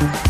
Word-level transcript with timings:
Thank 0.00 0.26
you. 0.26 0.29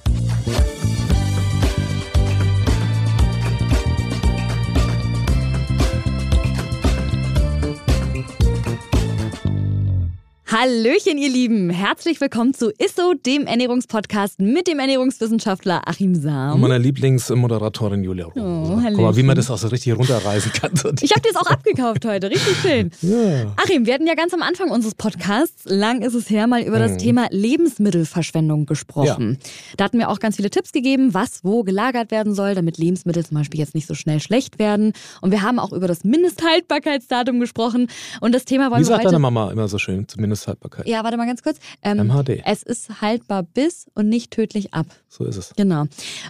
Hallöchen, 10.51 11.17
ihr 11.17 11.29
Lieben. 11.29 11.69
Herzlich 11.69 12.19
willkommen 12.19 12.53
zu 12.53 12.71
ISSO, 12.71 13.13
dem 13.13 13.47
Ernährungspodcast 13.47 14.41
mit 14.41 14.67
dem 14.67 14.79
Ernährungswissenschaftler 14.79 15.87
Achim 15.87 16.13
Sam. 16.13 16.55
Und 16.55 16.59
meiner 16.59 16.77
Lieblingsmoderatorin 16.77 18.03
Julia 18.03 18.25
Rohr. 18.25 18.33
Oh, 18.35 18.81
Guck 18.83 18.97
mal, 18.99 19.15
wie 19.15 19.23
man 19.23 19.37
das 19.37 19.49
auch 19.49 19.57
so 19.57 19.69
richtig 19.69 19.97
runterreißen 19.97 20.51
kann. 20.51 20.71
Ich 21.01 21.11
habe 21.11 21.21
dir 21.21 21.31
das 21.31 21.37
auch 21.37 21.49
abgekauft 21.49 22.03
heute. 22.03 22.29
Richtig 22.29 22.57
schön. 22.61 22.91
Ja. 23.01 23.53
Achim, 23.55 23.85
wir 23.85 23.93
hatten 23.93 24.05
ja 24.07 24.13
ganz 24.13 24.33
am 24.33 24.41
Anfang 24.41 24.71
unseres 24.71 24.95
Podcasts, 24.95 25.63
lang 25.65 26.01
ist 26.01 26.15
es 26.15 26.29
her, 26.29 26.47
mal 26.47 26.61
über 26.61 26.79
das 26.79 26.91
hm. 26.91 26.97
Thema 26.97 27.27
Lebensmittelverschwendung 27.31 28.65
gesprochen. 28.65 29.37
Ja. 29.41 29.49
Da 29.77 29.85
hatten 29.85 29.99
wir 29.99 30.09
auch 30.09 30.19
ganz 30.19 30.35
viele 30.35 30.49
Tipps 30.49 30.73
gegeben, 30.73 31.13
was 31.13 31.43
wo 31.43 31.63
gelagert 31.63 32.11
werden 32.11 32.35
soll, 32.35 32.55
damit 32.55 32.77
Lebensmittel 32.77 33.25
zum 33.25 33.37
Beispiel 33.37 33.59
jetzt 33.59 33.73
nicht 33.73 33.87
so 33.87 33.93
schnell 33.93 34.19
schlecht 34.19 34.59
werden. 34.59 34.91
Und 35.21 35.31
wir 35.31 35.43
haben 35.43 35.59
auch 35.59 35.71
über 35.71 35.87
das 35.87 36.03
Mindesthaltbarkeitsdatum 36.03 37.39
gesprochen. 37.39 37.87
Und 38.19 38.35
das 38.35 38.43
Thema 38.43 38.69
wollen 38.69 38.83
wie 38.83 38.87
wir 38.87 38.95
heute... 38.95 38.99
Wie 38.99 39.03
sagt 39.03 39.13
deine 39.13 39.19
Mama 39.19 39.51
immer 39.51 39.69
so 39.69 39.77
schön, 39.77 40.07
zumindest 40.07 40.40
Mindesthaltbarkeit. 40.41 40.87
Ja, 40.87 41.03
warte 41.03 41.17
mal 41.17 41.25
ganz 41.25 41.43
kurz. 41.43 41.57
Ähm, 41.83 42.07
MHD. 42.07 42.41
Es 42.45 42.63
ist 42.63 43.01
haltbar 43.01 43.43
bis 43.43 43.87
und 43.93 44.09
nicht 44.09 44.31
tödlich 44.31 44.73
ab. 44.73 44.87
So 45.07 45.25
ist 45.25 45.37
es. 45.37 45.53
Genau. 45.55 45.85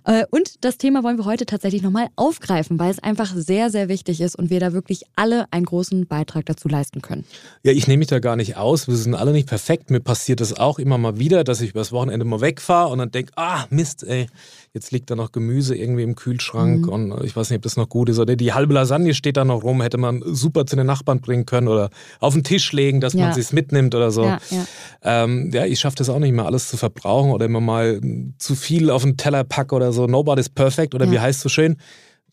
Äh, 0.06 0.26
und 0.32 0.64
das 0.64 0.78
Thema 0.78 1.04
wollen 1.04 1.18
wir 1.18 1.26
heute 1.26 1.46
tatsächlich 1.46 1.82
nochmal 1.82 2.08
aufgreifen, 2.16 2.80
weil 2.80 2.92
es 2.92 3.00
einfach 3.00 3.34
sehr, 3.34 3.70
sehr 3.70 3.90
wichtig 3.90 4.22
ist 4.22 4.36
und 4.36 4.50
wir 4.50 4.60
da 4.60 4.74
wirklich 4.74 5.04
alle 5.16 5.46
einen 5.52 5.66
großen 5.66 6.08
Beitrag 6.08 6.46
dazu 6.46 6.68
leisten 6.68 7.02
können. 7.02 7.26
Ja, 7.64 7.72
ich 7.72 7.88
nehme 7.88 8.00
mich 8.00 8.08
da 8.08 8.20
gar 8.20 8.36
nicht 8.36 8.58
aus. 8.58 8.88
Wir 8.88 8.96
sind 8.96 9.16
alle 9.16 9.32
nicht 9.32 9.48
perfekt. 9.48 9.90
Mir 9.90 10.00
passiert 10.00 10.42
es 10.42 10.58
auch 10.58 10.80
immer 10.80 10.98
mal 10.98 11.20
wieder, 11.20 11.44
dass 11.44 11.62
ich 11.62 11.72
übers 11.72 11.92
Wochenende 11.92 12.26
mal 12.26 12.42
wegfahre 12.42 12.92
und 12.92 13.00
dann 13.00 13.12
denke, 13.12 13.32
ah, 13.36 13.66
Mist, 13.70 14.04
ey 14.04 14.28
jetzt 14.74 14.92
liegt 14.92 15.10
da 15.12 15.16
noch 15.16 15.32
Gemüse 15.32 15.76
irgendwie 15.76 16.04
im 16.04 16.16
Kühlschrank 16.16 16.86
mhm. 16.86 16.90
und 16.90 17.24
ich 17.24 17.36
weiß 17.36 17.50
nicht, 17.50 17.58
ob 17.58 17.64
das 17.64 17.76
noch 17.76 17.90
gut 17.90 18.08
ist. 18.10 18.20
Oder 18.20 18.36
die 18.36 18.54
halbe 18.54 18.74
Lasagne 18.74 19.14
steht 19.14 19.36
da 19.36 19.44
noch 19.44 19.64
rum, 19.64 19.82
hätte 19.82 19.98
man 19.98 20.24
super 20.26 20.66
zu 20.66 20.76
den 20.76 20.86
Nachbarn 20.86 21.20
bringen 21.20 21.46
können 21.46 21.68
oder 21.68 21.90
auf 22.20 22.34
den 22.34 22.44
Tisch 22.44 22.72
legen, 22.72 23.02
dass 23.02 23.14
ja. 23.14 23.28
man 23.28 23.38
es 23.38 23.52
mitnimmt 23.52 23.96
oder 23.96 24.12
so. 24.12 24.24
Ja, 24.24 24.40
ja. 24.50 24.66
Ähm, 25.04 25.52
ja 25.54 25.66
ich 25.66 25.80
schaffe 25.80 25.98
das 25.98 26.10
auch 26.10 26.20
nicht 26.20 26.32
mehr, 26.32 26.46
alles 26.46 26.70
zu 26.70 26.78
verbrauchen 26.78 27.32
oder 27.32 27.46
immer 27.46 27.60
mal 27.60 28.00
zu 28.38 28.56
viel 28.56 28.90
auf 28.90 29.04
den 29.04 29.18
Teller 29.18 29.44
packe 29.44 29.76
oder 29.76 29.92
so. 29.92 30.08
Nobody's 30.08 30.50
perfect 30.50 30.96
oder 30.96 31.12
wie 31.12 31.20
heißt 31.20 31.38
es 31.38 31.44
so 31.44 31.50
schön? 31.50 31.76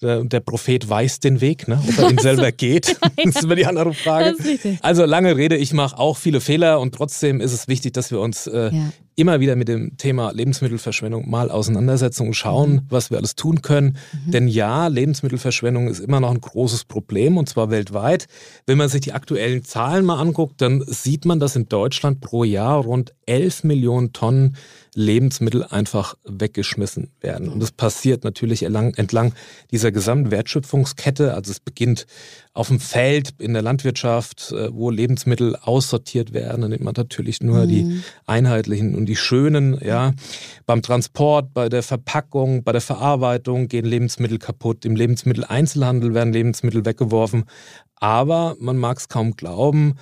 Der, 0.00 0.22
der, 0.22 0.38
Prophet 0.38 0.88
weiß 0.88 1.19
den 1.19 1.41
Weg, 1.41 1.66
ne? 1.66 1.82
ob 1.88 1.98
er 1.98 2.10
ihn 2.10 2.19
selber 2.19 2.53
geht. 2.53 2.97
das 3.16 3.34
ist 3.34 3.43
immer 3.43 3.56
die 3.56 3.66
andere 3.66 3.93
Frage. 3.93 4.37
Also 4.81 5.04
lange 5.04 5.37
Rede, 5.37 5.56
ich 5.56 5.72
mache 5.72 5.98
auch 5.98 6.16
viele 6.16 6.41
Fehler 6.41 6.78
und 6.78 6.94
trotzdem 6.94 7.41
ist 7.41 7.53
es 7.53 7.66
wichtig, 7.66 7.94
dass 7.94 8.12
wir 8.12 8.21
uns 8.21 8.47
äh, 8.47 8.72
ja 8.72 8.93
immer 9.18 9.40
wieder 9.40 9.56
mit 9.56 9.66
dem 9.66 9.96
Thema 9.96 10.30
Lebensmittelverschwendung 10.32 11.28
mal 11.28 11.50
auseinandersetzen 11.50 12.28
und 12.28 12.34
schauen, 12.34 12.72
mhm. 12.72 12.80
was 12.88 13.10
wir 13.10 13.18
alles 13.18 13.34
tun 13.34 13.62
können. 13.62 13.96
Mhm. 14.26 14.30
Denn 14.30 14.48
ja, 14.48 14.86
Lebensmittelverschwendung 14.86 15.88
ist 15.88 15.98
immer 15.98 16.20
noch 16.20 16.30
ein 16.30 16.40
großes 16.40 16.84
Problem 16.84 17.36
und 17.36 17.48
zwar 17.48 17.70
weltweit. 17.70 18.26
Wenn 18.66 18.78
man 18.78 18.88
sich 18.88 19.00
die 19.00 19.12
aktuellen 19.12 19.64
Zahlen 19.64 20.04
mal 20.04 20.20
anguckt, 20.20 20.60
dann 20.60 20.84
sieht 20.86 21.24
man, 21.24 21.40
dass 21.40 21.56
in 21.56 21.68
Deutschland 21.68 22.20
pro 22.20 22.44
Jahr 22.44 22.80
rund 22.80 23.12
11 23.26 23.64
Millionen 23.64 24.12
Tonnen 24.12 24.56
Lebensmittel 24.98 25.62
einfach 25.62 26.16
weggeschmissen 26.25 27.12
werden. 27.20 27.48
Und 27.48 27.60
das 27.60 27.70
passiert 27.70 28.25
natürlich 28.25 28.64
entlang 28.64 29.32
dieser 29.70 29.92
gesamten 29.92 30.32
Wertschöpfungskette. 30.32 31.34
Also 31.34 31.53
es 31.53 31.60
beginnt 31.60 32.06
auf 32.53 32.66
dem 32.66 32.81
Feld, 32.81 33.34
in 33.38 33.53
der 33.53 33.62
Landwirtschaft, 33.62 34.50
äh, 34.50 34.75
wo 34.75 34.91
Lebensmittel 34.91 35.54
aussortiert 35.54 36.32
werden. 36.32 36.62
Dann 36.62 36.72
nimmt 36.72 36.82
man 36.82 36.94
natürlich 36.97 37.41
nur 37.41 37.64
mhm. 37.64 37.69
die 37.69 38.03
einheitlichen 38.26 38.97
und 38.97 39.06
die 39.06 39.14
schönen. 39.14 39.78
Ja. 39.81 40.14
Beim 40.66 40.82
Transport, 40.82 41.54
bei 41.54 41.69
der 41.69 41.84
Verpackung, 41.84 42.65
bei 42.65 42.72
der 42.72 42.80
Verarbeitung 42.80 43.69
gehen 43.69 43.86
Lebensmittel 43.86 44.38
kaputt. 44.38 44.84
Im 44.84 44.97
Lebensmitteleinzelhandel 44.97 46.12
werden 46.12 46.32
Lebensmittel 46.32 46.84
weggeworfen. 46.84 47.44
Aber 47.94 48.56
man 48.59 48.76
mag 48.76 48.98
es 48.98 49.09
kaum 49.09 49.36
glauben, 49.36 49.94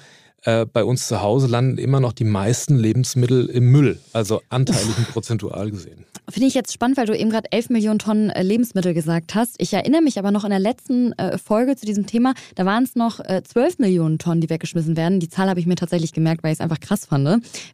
äh, 0.47 0.65
bei 0.65 0.85
uns 0.85 1.09
zu 1.09 1.23
Hause 1.23 1.49
landen 1.49 1.77
immer 1.77 1.99
noch 1.99 2.13
die 2.13 2.25
meisten 2.25 2.77
Lebensmittel 2.77 3.47
im 3.47 3.73
Müll, 3.73 3.99
also 4.13 4.43
anteilig 4.49 4.97
und 4.97 5.09
prozentual 5.09 5.73
gesehen. 5.73 6.07
Finde 6.29 6.47
ich 6.47 6.55
jetzt 6.55 6.73
spannend, 6.73 6.97
weil 6.97 7.07
du 7.07 7.17
eben 7.17 7.31
gerade 7.31 7.51
11 7.51 7.71
Millionen 7.71 7.99
Tonnen 7.99 8.31
äh, 8.31 8.45
Lebensmittel 8.45 8.95
gesagt 8.95 9.35
hast. 9.35 9.57
Ich 9.59 9.73
erinnere 9.73 10.03
mich 10.03 10.21
aber 10.21 10.31
noch 10.31 10.45
in 10.45 10.51
der 10.51 10.61
letzten 10.61 11.13
äh, 11.15 11.37
Folge 11.37 11.75
zu 11.75 11.85
diesem 11.85 12.07
Thema, 12.07 12.35
da 12.55 12.65
waren 12.65 12.85
es 12.85 12.95
noch 12.95 13.21
12 13.21 13.79
Millionen 13.81 14.19
Tonnen, 14.19 14.41
die 14.41 14.49
weggeschmissen 14.49 14.97
werden. 14.97 15.19
Die 15.19 15.29
Zahl 15.29 15.49
habe 15.49 15.59
ich 15.59 15.67
mir 15.67 15.75
tatsächlich 15.75 16.13
gemerkt, 16.13 16.45
weil 16.45 16.53
ich 16.53 16.59
es 16.59 16.61
einfach 16.61 16.81
krass 16.81 17.07
fand. 17.07 17.17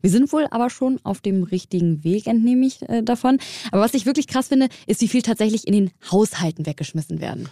Wir 0.00 0.10
sind 0.10 0.32
wohl 0.32 0.46
aber 0.50 0.70
schon 0.70 0.98
auf 1.02 1.20
dem 1.20 1.42
richtigen 1.42 2.04
Weg, 2.04 2.26
entnehme 2.26 2.64
ich 2.64 2.78
davon. 3.02 3.38
Aber 3.70 3.82
was 3.82 3.94
ich 3.94 4.06
wirklich 4.06 4.28
krass 4.28 4.48
finde, 4.48 4.68
ist, 4.86 5.00
wie 5.00 5.08
viel 5.08 5.22
tatsächlich 5.22 5.66
in 5.66 5.74
den 5.74 5.90
Haushalten 6.10 6.64
weggeschmissen 6.64 7.20
werden. 7.20 7.48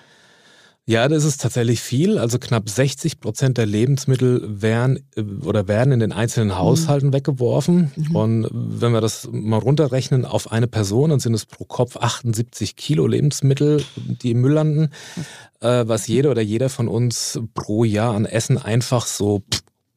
Ja, 0.90 1.06
das 1.06 1.22
ist 1.22 1.40
tatsächlich 1.40 1.80
viel. 1.80 2.18
Also 2.18 2.40
knapp 2.40 2.68
60 2.68 3.20
Prozent 3.20 3.58
der 3.58 3.66
Lebensmittel 3.66 4.60
werden 4.60 4.98
äh, 5.14 5.22
oder 5.22 5.68
werden 5.68 5.92
in 5.92 6.00
den 6.00 6.10
einzelnen 6.10 6.58
Haushalten 6.58 7.08
mhm. 7.08 7.12
weggeworfen. 7.12 7.92
Mhm. 7.94 8.16
Und 8.16 8.48
wenn 8.50 8.90
wir 8.90 9.00
das 9.00 9.28
mal 9.30 9.60
runterrechnen 9.60 10.24
auf 10.24 10.50
eine 10.50 10.66
Person, 10.66 11.10
dann 11.10 11.20
sind 11.20 11.34
es 11.34 11.46
pro 11.46 11.64
Kopf 11.64 11.96
78 11.96 12.74
Kilo 12.74 13.06
Lebensmittel, 13.06 13.84
die 13.94 14.32
im 14.32 14.40
Müll 14.40 14.54
landen, 14.54 14.90
äh, 15.60 15.84
was 15.86 16.08
jeder 16.08 16.32
oder 16.32 16.42
jeder 16.42 16.68
von 16.68 16.88
uns 16.88 17.38
pro 17.54 17.84
Jahr 17.84 18.16
an 18.16 18.24
Essen 18.24 18.58
einfach 18.58 19.06
so 19.06 19.44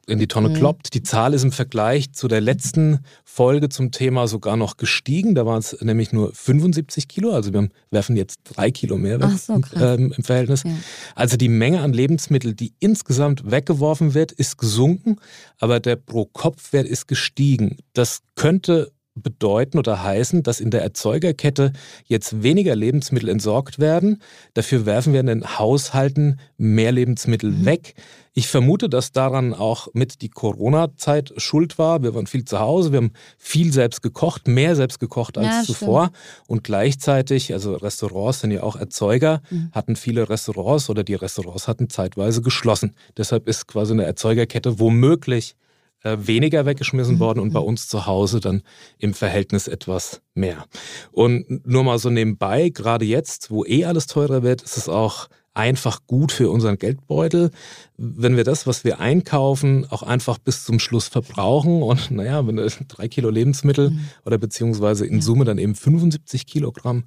in 0.05 0.19
die 0.19 0.27
Tonne 0.27 0.49
mhm. 0.49 0.55
kloppt. 0.55 0.93
Die 0.93 1.03
Zahl 1.03 1.33
ist 1.33 1.43
im 1.43 1.51
Vergleich 1.51 2.11
zu 2.11 2.27
der 2.27 2.41
letzten 2.41 2.99
Folge 3.23 3.69
zum 3.69 3.91
Thema 3.91 4.27
sogar 4.27 4.57
noch 4.57 4.77
gestiegen. 4.77 5.35
Da 5.35 5.45
waren 5.45 5.59
es 5.59 5.79
nämlich 5.81 6.11
nur 6.11 6.33
75 6.33 7.07
Kilo. 7.07 7.31
Also 7.31 7.53
wir 7.53 7.69
werfen 7.89 8.15
jetzt 8.15 8.39
drei 8.43 8.71
Kilo 8.71 8.97
mehr 8.97 9.21
weg 9.21 9.37
so, 9.37 9.61
ähm, 9.75 10.13
im 10.15 10.23
Verhältnis. 10.23 10.63
Ja. 10.63 10.71
Also 11.15 11.37
die 11.37 11.49
Menge 11.49 11.81
an 11.81 11.93
Lebensmitteln, 11.93 12.55
die 12.55 12.73
insgesamt 12.79 13.49
weggeworfen 13.49 14.13
wird, 14.13 14.31
ist 14.31 14.57
gesunken, 14.57 15.17
aber 15.59 15.79
der 15.79 15.95
Pro-Kopf-Wert 15.95 16.87
ist 16.87 17.07
gestiegen. 17.07 17.77
Das 17.93 18.19
könnte 18.35 18.91
bedeuten 19.15 19.77
oder 19.77 20.03
heißen, 20.03 20.43
dass 20.43 20.59
in 20.59 20.71
der 20.71 20.81
Erzeugerkette 20.81 21.71
jetzt 22.05 22.43
weniger 22.43 22.75
Lebensmittel 22.75 23.29
entsorgt 23.29 23.79
werden. 23.79 24.21
Dafür 24.53 24.85
werfen 24.85 25.13
wir 25.13 25.19
in 25.19 25.27
den 25.27 25.59
Haushalten 25.59 26.39
mehr 26.57 26.91
Lebensmittel 26.91 27.51
mhm. 27.51 27.65
weg. 27.65 27.95
Ich 28.35 28.47
vermute, 28.47 28.89
dass 28.89 29.11
daran 29.11 29.53
auch 29.53 29.89
mit 29.93 30.23
die 30.23 30.29
Corona-Zeit 30.29 31.33
schuld 31.37 31.77
war. 31.77 32.01
Wir 32.01 32.15
waren 32.15 32.25
viel 32.25 32.45
zu 32.45 32.59
Hause, 32.59 32.91
wir 32.91 32.97
haben 32.97 33.11
viel 33.37 33.71
selbst 33.71 34.01
gekocht, 34.01 34.47
mehr 34.47 34.75
selbst 34.75 34.99
gekocht 34.99 35.37
als 35.37 35.47
ja, 35.47 35.63
zuvor. 35.63 36.11
Und 36.47 36.63
gleichzeitig, 36.63 37.53
also 37.53 37.75
Restaurants 37.75 38.39
sind 38.39 38.49
ja 38.49 38.63
auch 38.63 38.75
Erzeuger, 38.75 39.43
mhm. 39.51 39.69
hatten 39.71 39.95
viele 39.95 40.29
Restaurants 40.29 40.89
oder 40.89 41.03
die 41.03 41.13
Restaurants 41.13 41.67
hatten 41.67 41.89
zeitweise 41.89 42.41
geschlossen. 42.41 42.95
Deshalb 43.17 43.47
ist 43.47 43.67
quasi 43.67 43.93
eine 43.93 44.05
Erzeugerkette 44.05 44.79
womöglich 44.79 45.55
äh, 46.03 46.17
weniger 46.19 46.65
weggeschmissen 46.65 47.19
worden 47.19 47.39
und 47.39 47.53
bei 47.53 47.59
mhm. 47.59 47.67
uns 47.67 47.87
zu 47.87 48.05
Hause 48.05 48.39
dann 48.39 48.61
im 48.99 49.13
Verhältnis 49.13 49.67
etwas 49.67 50.21
mehr. 50.33 50.65
Und 51.11 51.65
nur 51.65 51.83
mal 51.83 51.99
so 51.99 52.09
nebenbei, 52.09 52.69
gerade 52.69 53.05
jetzt, 53.05 53.49
wo 53.49 53.65
eh 53.65 53.85
alles 53.85 54.07
teurer 54.07 54.43
wird, 54.43 54.61
ist 54.61 54.77
es 54.77 54.89
auch 54.89 55.29
einfach 55.53 55.99
gut 56.07 56.31
für 56.31 56.49
unseren 56.49 56.77
Geldbeutel, 56.77 57.51
wenn 57.97 58.35
wir 58.35 58.43
das, 58.43 58.65
was 58.65 58.83
wir 58.83 58.99
einkaufen, 58.99 59.85
auch 59.89 60.03
einfach 60.03 60.39
bis 60.39 60.65
zum 60.65 60.79
Schluss 60.79 61.07
verbrauchen. 61.07 61.83
Und 61.83 62.11
naja, 62.11 62.45
wenn 62.45 62.57
drei 62.87 63.07
Kilo 63.07 63.29
Lebensmittel 63.29 63.91
mhm. 63.91 64.09
oder 64.25 64.37
beziehungsweise 64.37 65.05
in 65.05 65.21
Summe 65.21 65.45
dann 65.45 65.57
eben 65.57 65.75
75 65.75 66.45
Kilogramm 66.45 67.05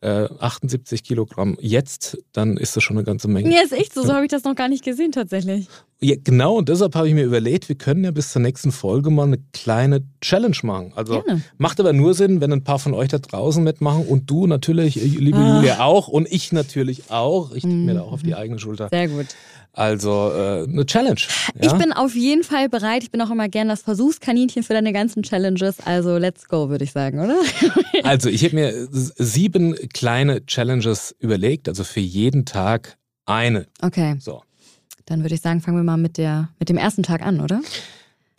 äh, 0.00 0.28
78 0.38 1.02
Kilogramm 1.02 1.56
jetzt, 1.60 2.18
dann 2.32 2.56
ist 2.56 2.76
das 2.76 2.82
schon 2.82 2.96
eine 2.96 3.04
ganze 3.04 3.28
Menge. 3.28 3.52
Ja, 3.54 3.62
ist 3.62 3.72
echt 3.72 3.94
so. 3.94 4.02
So 4.02 4.12
habe 4.12 4.26
ich 4.26 4.30
das 4.30 4.44
noch 4.44 4.54
gar 4.54 4.68
nicht 4.68 4.84
gesehen 4.84 5.12
tatsächlich. 5.12 5.68
Ja, 5.98 6.14
genau, 6.22 6.56
und 6.58 6.68
deshalb 6.68 6.94
habe 6.94 7.08
ich 7.08 7.14
mir 7.14 7.24
überlegt, 7.24 7.70
wir 7.70 7.76
können 7.76 8.04
ja 8.04 8.10
bis 8.10 8.30
zur 8.30 8.42
nächsten 8.42 8.70
Folge 8.70 9.08
mal 9.10 9.22
eine 9.26 9.38
kleine 9.54 10.02
Challenge 10.20 10.56
machen. 10.62 10.92
Also 10.94 11.22
Gerne. 11.22 11.42
macht 11.56 11.80
aber 11.80 11.94
nur 11.94 12.12
Sinn, 12.12 12.42
wenn 12.42 12.52
ein 12.52 12.64
paar 12.64 12.78
von 12.78 12.92
euch 12.92 13.08
da 13.08 13.18
draußen 13.18 13.64
mitmachen 13.64 14.04
und 14.06 14.28
du 14.28 14.46
natürlich, 14.46 14.96
liebe 14.96 15.38
Ah. 15.38 15.56
Julia, 15.56 15.80
auch 15.80 16.08
und 16.08 16.30
ich 16.30 16.52
natürlich 16.52 17.10
auch. 17.10 17.52
Ich 17.52 17.62
tippe 17.62 17.74
mir 17.74 17.94
da 17.94 18.02
auch 18.02 18.12
auf 18.12 18.22
die 18.22 18.34
eigene 18.34 18.58
Schulter. 18.58 18.88
Sehr 18.90 19.08
gut. 19.08 19.26
Also 19.72 20.30
äh, 20.34 20.64
eine 20.64 20.84
Challenge. 20.86 21.20
Ich 21.60 21.66
Ja? 21.66 21.74
bin 21.74 21.92
auf 21.94 22.14
jeden 22.14 22.44
Fall 22.44 22.68
bereit. 22.68 23.02
Ich 23.02 23.10
bin 23.10 23.20
auch 23.22 23.30
immer 23.30 23.48
gern 23.48 23.68
das 23.68 23.80
Versuchskaninchen 23.82 24.62
für 24.64 24.72
deine 24.74 24.92
ganzen 24.92 25.22
Challenges. 25.22 25.76
Also 25.84 26.18
let's 26.18 26.46
go, 26.48 26.68
würde 26.68 26.84
ich 26.84 26.92
sagen, 26.92 27.20
oder? 27.20 27.36
Also 28.02 28.28
ich 28.28 28.44
habe 28.44 28.54
mir 28.54 28.88
sieben 28.90 29.74
kleine 29.94 30.44
Challenges 30.46 31.14
überlegt, 31.18 31.68
also 31.68 31.84
für 31.84 32.00
jeden 32.00 32.44
Tag 32.44 32.96
eine. 33.26 33.66
Okay, 33.82 34.16
So. 34.20 34.42
Dann 35.06 35.22
würde 35.22 35.34
ich 35.34 35.40
sagen, 35.40 35.60
fangen 35.60 35.78
wir 35.78 35.84
mal 35.84 35.96
mit, 35.96 36.18
der, 36.18 36.50
mit 36.58 36.68
dem 36.68 36.76
ersten 36.76 37.02
Tag 37.02 37.22
an, 37.22 37.40
oder? 37.40 37.60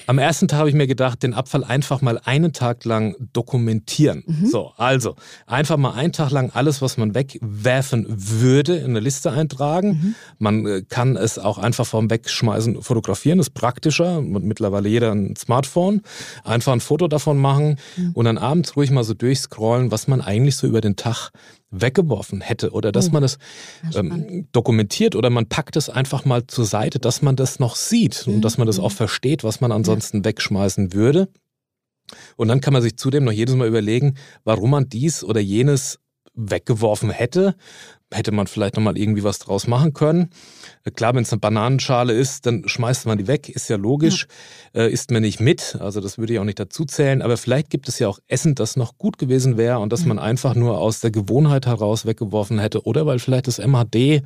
Am 0.06 0.20
ersten 0.20 0.48
Tag 0.48 0.60
habe 0.60 0.70
ich 0.70 0.76
mir 0.76 0.88
gedacht, 0.88 1.22
den 1.22 1.34
Abfall 1.34 1.66
einfach 1.66 2.02
mal 2.02 2.18
einen 2.24 2.54
Tag 2.54 2.86
lang 2.86 3.16
dokumentieren. 3.34 4.24
So, 4.46 4.72
also 4.78 5.16
einfach 5.48 5.76
mal 5.76 5.92
einen 5.96 6.14
Tag 6.14 6.32
lang 6.32 6.50
alles, 6.54 6.82
was 6.82 6.98
man 6.98 7.14
wegwerfen 7.14 8.06
würde, 8.08 8.78
in 8.78 8.92
eine 8.92 9.02
Liste 9.02 9.32
eintragen. 9.32 10.16
Man 10.40 10.66
äh, 10.66 10.82
kann 10.88 11.18
es 11.18 11.38
auch 11.38 11.58
einfach 11.58 11.86
vorm 11.86 12.10
Wegschmeißen 12.10 12.82
fotografieren, 12.84 13.40
ist 13.40 13.50
praktischer. 13.50 14.20
Und 14.20 14.46
mittlerweile 14.46 14.88
jeder 14.88 15.12
ein 15.12 15.36
Smartphone. 15.36 16.02
Einfach 16.46 16.72
ein 16.72 16.80
Foto 16.80 17.10
davon 17.10 17.38
machen 17.38 17.78
und 18.14 18.24
dann 18.24 18.38
abends 18.38 18.78
ruhig 18.78 18.92
mal 18.92 19.04
so 19.04 19.14
durchscrollen, 19.14 19.92
was 19.92 20.08
man 20.08 20.22
eigentlich 20.22 20.56
so 20.56 20.68
über 20.68 20.80
den 20.80 20.96
Tag 20.96 21.32
weggeworfen 21.70 22.42
hätte 22.42 22.72
oder 22.72 22.92
dass 22.92 23.12
man 23.12 23.24
es 23.24 23.38
ähm, 23.94 24.48
dokumentiert 24.52 25.16
oder 25.16 25.30
man 25.30 25.48
packt 25.48 25.76
es 25.76 25.90
einfach 25.90 26.24
mal 26.24 26.48
zur 26.48 26.66
Seite, 26.66 27.00
dass 27.00 27.22
man 27.22 27.36
das 27.36 27.60
noch 27.60 27.76
sieht 27.76 28.26
und 28.28 28.42
dass 28.42 28.58
man 28.58 28.68
das 28.68 28.80
auch 28.80 28.92
versteht, 28.92 29.44
was 29.44 29.60
man 29.60 29.72
ansonsten 29.72 30.24
wegschmeißen 30.24 30.94
würde. 30.94 31.28
Und 32.38 32.48
dann 32.48 32.62
kann 32.62 32.74
man 32.74 32.82
sich 32.82 32.98
zudem 32.98 33.26
noch 33.26 33.34
jedes 33.34 33.56
Mal 33.56 33.68
überlegen, 33.68 34.16
warum 34.46 34.72
man 34.72 34.88
dies 34.88 35.24
oder 35.24 35.42
jenes 35.42 36.00
weggeworfen 36.34 37.10
hätte. 37.10 37.56
Hätte 38.14 38.32
man 38.32 38.48
vielleicht 38.48 38.76
nochmal 38.78 38.98
irgendwie 38.98 39.24
was 39.24 39.40
draus 39.40 39.68
machen 39.68 39.94
können. 39.94 40.30
Äh, 40.86 40.92
Klar, 40.92 41.14
wenn 41.14 41.24
es 41.24 41.32
eine 41.34 41.40
Bananenschale 41.40 42.14
ist, 42.14 42.46
dann 42.46 42.68
schmeißt 42.68 43.06
man 43.06 43.18
die 43.18 43.28
weg, 43.28 43.50
ist 43.50 43.70
ja 43.70 43.76
logisch, 43.76 44.28
äh, 44.74 44.92
isst 44.92 45.12
man 45.12 45.22
nicht 45.22 45.40
mit, 45.40 45.78
also 45.80 46.00
das 46.00 46.18
würde 46.18 46.34
ich 46.34 46.40
auch 46.40 46.46
nicht 46.46 46.60
dazu 46.60 46.86
zählen, 46.86 47.22
aber 47.22 47.38
vielleicht 47.38 47.70
gibt 47.70 47.88
es 47.90 48.00
ja 48.00 48.08
auch 48.08 48.20
Essen, 48.28 48.56
das 48.56 48.78
noch 48.78 48.98
gut 48.98 49.18
gewesen 49.18 49.58
wäre 49.58 49.80
und 49.80 49.92
das 49.92 50.06
man 50.06 50.20
einfach 50.20 50.56
nur 50.56 50.80
aus 50.80 51.02
der 51.02 51.12
Gewohnheit 51.12 51.66
heraus 51.66 52.06
weggeworfen 52.06 52.60
hätte 52.60 52.84
oder 52.86 53.06
weil 53.06 53.20
vielleicht 53.20 53.48
das 53.48 53.60
MHD 53.60 54.24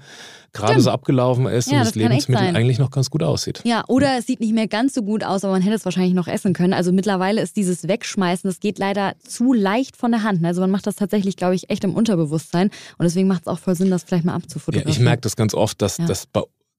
gerade 0.53 0.81
so 0.81 0.91
abgelaufen 0.91 1.45
ist 1.47 1.67
Ja, 1.67 1.73
und 1.73 1.79
das 1.81 1.87
das 1.89 1.95
Lebensmittel 1.95 2.55
eigentlich 2.55 2.79
noch 2.79 2.91
ganz 2.91 3.09
gut 3.09 3.23
aussieht. 3.23 3.61
Ja, 3.63 3.83
oder 3.87 4.17
es 4.17 4.27
sieht 4.27 4.39
nicht 4.39 4.53
mehr 4.53 4.67
ganz 4.67 4.93
so 4.93 5.01
gut 5.01 5.23
aus, 5.23 5.43
aber 5.43 5.53
man 5.53 5.61
hätte 5.61 5.75
es 5.75 5.85
wahrscheinlich 5.85 6.13
noch 6.13 6.27
essen 6.27 6.53
können. 6.53 6.73
Also 6.73 6.91
mittlerweile 6.91 7.41
ist 7.41 7.55
dieses 7.55 7.87
Wegschmeißen, 7.87 8.49
das 8.49 8.59
geht 8.59 8.77
leider 8.77 9.13
zu 9.25 9.53
leicht 9.53 9.95
von 9.95 10.11
der 10.11 10.23
Hand. 10.23 10.43
Also 10.43 10.61
man 10.61 10.71
macht 10.71 10.87
das 10.87 10.95
tatsächlich, 10.95 11.37
glaube 11.37 11.55
ich, 11.55 11.69
echt 11.69 11.83
im 11.83 11.95
Unterbewusstsein. 11.95 12.69
Und 12.97 13.03
deswegen 13.03 13.27
macht 13.27 13.43
es 13.43 13.47
auch 13.47 13.59
voll 13.59 13.70
Sinn, 13.75 13.89
das 13.89 14.03
vielleicht 14.03 14.25
mal 14.25 14.33
Ja, 14.33 14.37
abzufotografieren. 14.37 14.91
ich 14.91 14.99
merke 14.99 15.21
das 15.21 15.35
ganz 15.35 15.53
oft, 15.53 15.81
dass, 15.81 15.97
Ja. 15.97 16.05
dass, 16.05 16.27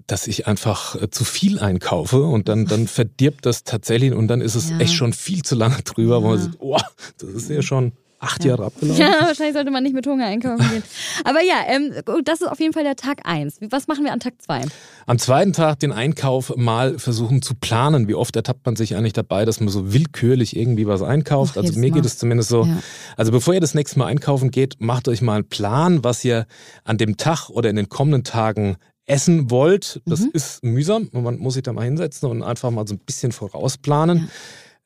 dass 0.06 0.26
ich 0.26 0.46
einfach 0.46 1.00
äh, 1.00 1.10
zu 1.10 1.24
viel 1.24 1.58
einkaufe 1.58 2.22
und 2.22 2.48
dann, 2.48 2.66
dann 2.66 2.86
verdirbt 2.88 3.46
das 3.46 3.64
tatsächlich 3.64 4.12
und 4.12 4.28
dann 4.28 4.40
ist 4.40 4.54
es 4.54 4.70
Ja. 4.70 4.78
echt 4.78 4.94
schon 4.94 5.12
viel 5.12 5.42
zu 5.42 5.54
lange 5.54 5.82
drüber, 5.82 6.22
wo 6.22 6.28
man 6.28 6.38
Ja. 6.38 6.44
sagt, 6.44 6.56
oh, 6.58 6.78
das 7.18 7.30
ist 7.30 7.50
ja 7.50 7.62
schon 7.62 7.92
acht 8.22 8.44
Jahre 8.44 8.66
abgelaufen. 8.66 9.00
Ja, 9.00 9.12
wahrscheinlich 9.22 9.54
sollte 9.54 9.70
man 9.70 9.82
nicht 9.82 9.94
mit 9.94 10.06
Hunger 10.06 10.26
einkaufen 10.26 10.68
gehen. 10.70 10.82
Aber 11.24 11.42
ja, 11.42 11.56
ähm, 11.68 11.92
das 12.24 12.40
ist 12.40 12.46
auf 12.46 12.60
jeden 12.60 12.72
Fall 12.72 12.84
der 12.84 12.96
Tag 12.96 13.20
eins. 13.24 13.58
Was 13.70 13.88
machen 13.88 14.04
wir 14.04 14.12
an 14.12 14.20
Tag 14.20 14.34
zwei? 14.40 14.62
Am 15.06 15.18
zweiten 15.18 15.52
Tag 15.52 15.80
den 15.80 15.92
Einkauf 15.92 16.54
mal 16.56 16.98
versuchen 16.98 17.42
zu 17.42 17.54
planen. 17.54 18.08
Wie 18.08 18.14
oft 18.14 18.34
ertappt 18.36 18.64
man 18.64 18.76
sich 18.76 18.96
eigentlich 18.96 19.12
dabei, 19.12 19.44
dass 19.44 19.60
man 19.60 19.68
so 19.68 19.92
willkürlich 19.92 20.56
irgendwie 20.56 20.86
was 20.86 21.02
einkauft? 21.02 21.54
Ach, 21.58 21.62
also 21.62 21.78
mir 21.78 21.90
Mal. 21.90 21.96
geht 21.96 22.04
es 22.06 22.18
zumindest 22.18 22.48
so. 22.48 22.64
Ja. 22.64 22.78
Also 23.16 23.32
bevor 23.32 23.54
ihr 23.54 23.60
das 23.60 23.74
nächste 23.74 23.98
Mal 23.98 24.06
einkaufen 24.06 24.50
geht, 24.50 24.76
macht 24.80 25.08
euch 25.08 25.20
mal 25.22 25.34
einen 25.34 25.48
Plan, 25.48 26.04
was 26.04 26.24
ihr 26.24 26.46
an 26.84 26.98
dem 26.98 27.16
Tag 27.16 27.50
oder 27.50 27.68
in 27.70 27.76
den 27.76 27.88
kommenden 27.88 28.24
Tagen 28.24 28.76
essen 29.04 29.50
wollt. 29.50 30.00
Das 30.06 30.20
Mhm. 30.20 30.30
ist 30.32 30.62
mühsam 30.62 31.08
man 31.12 31.38
muss 31.38 31.54
sich 31.54 31.64
da 31.64 31.72
mal 31.72 31.84
hinsetzen 31.84 32.30
und 32.30 32.42
einfach 32.44 32.70
mal 32.70 32.86
so 32.86 32.94
ein 32.94 32.98
bisschen 33.04 33.32
vorausplanen. 33.32 34.30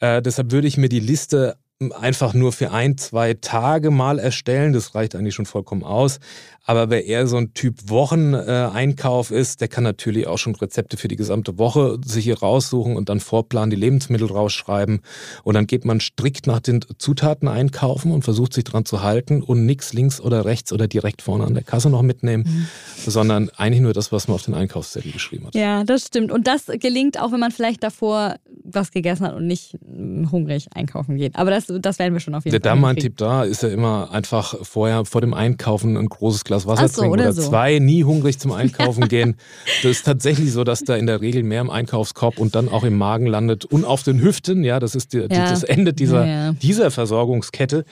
Äh, 0.01 0.23
deshalb 0.23 0.53
würde 0.53 0.67
ich 0.69 0.77
mir 0.79 0.89
die 0.89 1.01
Liste 1.01 1.57
einfach 1.95 2.33
nur 2.33 2.53
für 2.53 2.73
ein, 2.73 2.97
zwei 2.97 3.35
Tage 3.35 3.91
mal 3.91 4.19
erstellen. 4.19 4.73
Das 4.73 4.95
reicht 4.95 5.15
eigentlich 5.15 5.35
schon 5.35 5.47
vollkommen 5.47 5.85
aus. 5.85 6.21
Aber 6.65 6.91
wer 6.91 7.07
eher 7.07 7.29
so 7.29 7.37
ein 7.37 7.55
Typ 7.55 7.89
Wocheneinkauf 7.89 9.31
ist, 9.31 9.61
der 9.61 9.69
kann 9.69 9.85
natürlich 9.85 10.27
auch 10.27 10.39
schon 10.39 10.57
Rezepte 10.57 10.97
für 10.97 11.07
die 11.07 11.15
gesamte 11.15 11.59
Woche 11.59 11.99
sich 12.05 12.25
hier 12.25 12.41
raussuchen 12.41 12.97
und 12.97 13.09
dann 13.09 13.21
vorplanen, 13.21 13.71
die 13.71 13.77
Lebensmittel 13.77 14.27
rausschreiben. 14.27 15.01
Und 15.45 15.55
dann 15.55 15.69
geht 15.69 15.85
man 15.85 16.01
strikt 16.01 16.49
nach 16.49 16.59
den 16.59 16.81
Zutaten 16.99 17.47
einkaufen 17.47 18.11
und 18.11 18.23
versucht 18.23 18.53
sich 18.53 18.65
dran 18.65 18.85
zu 18.85 19.03
halten 19.03 19.43
und 19.43 19.65
nichts 19.65 19.93
links 19.93 20.21
oder 20.21 20.45
rechts 20.45 20.73
oder 20.73 20.89
direkt 20.89 21.23
vorne 21.23 21.45
an 21.45 21.55
der 21.55 21.63
Kasse 21.63 21.89
noch 21.89 22.03
mitnehmen, 22.03 22.69
sondern 23.07 23.49
eigentlich 23.57 23.83
nur 23.83 23.93
das, 23.93 24.11
was 24.11 24.27
man 24.27 24.35
auf 24.35 24.43
den 24.43 24.55
Einkaufszettel 24.55 25.13
geschrieben 25.13 25.47
hat. 25.47 25.55
Ja, 25.55 25.85
das 25.85 26.07
stimmt. 26.07 26.33
Und 26.33 26.49
das 26.49 26.67
gelingt 26.67 27.21
auch, 27.21 27.31
wenn 27.31 27.41
man 27.41 27.53
vielleicht 27.53 27.85
davor 27.85 28.37
was 28.65 28.91
gegessen 28.91 29.25
hat 29.25 29.35
und 29.37 29.47
nicht 29.47 29.77
mm, 29.87 30.33
hungrig 30.33 30.67
einkaufen 30.75 31.17
geht. 31.17 31.37
Aber 31.37 31.51
das, 31.51 31.66
das 31.81 31.99
werden 31.99 32.13
wir 32.15 32.21
schon 32.21 32.35
auf 32.35 32.45
jeden 32.45 32.61
Der 32.61 32.71
Fall. 32.71 32.81
Damentipp 32.81 33.17
da 33.17 33.45
ist 33.45 33.63
ja 33.63 33.69
immer 33.69 34.11
einfach 34.13 34.55
vorher 34.63 35.05
vor 35.05 35.21
dem 35.21 35.35
Einkaufen 35.35 35.97
ein 35.97 36.09
großes 36.09 36.45
Glas 36.45 36.67
Wasser 36.67 36.89
so, 36.89 37.01
trinken 37.03 37.13
oder 37.15 37.25
oder, 37.25 37.33
so. 37.33 37.49
zwei, 37.49 37.79
nie 37.79 38.05
hungrig 38.05 38.39
zum 38.39 38.53
Einkaufen 38.57 39.09
gehen. 39.09 39.37
Das 39.83 39.91
ist 39.93 40.05
tatsächlich 40.07 40.53
so, 40.53 40.65
dass 40.65 40.81
da 40.85 40.97
in 40.97 41.07
der 41.07 41.21
Regel 41.21 41.43
mehr 41.43 41.61
im 41.61 41.71
Einkaufskorb 41.71 42.39
und 42.39 42.55
dann 42.55 42.69
auch 42.69 42.85
im 42.85 42.97
Magen 42.97 43.27
landet 43.27 43.65
und 43.65 43.85
auf 43.85 44.03
den 44.03 44.21
Hüften. 44.21 44.65
Ja, 44.65 44.81
das 44.81 44.95
ist 44.95 45.13
die, 45.13 45.19
Ja. 45.19 45.27
das 45.51 45.63
Ende 45.63 45.93
dieser, 45.93 46.27
ja. 46.27 46.53
dieser 46.53 46.91
Versorgungskette. 46.91 47.85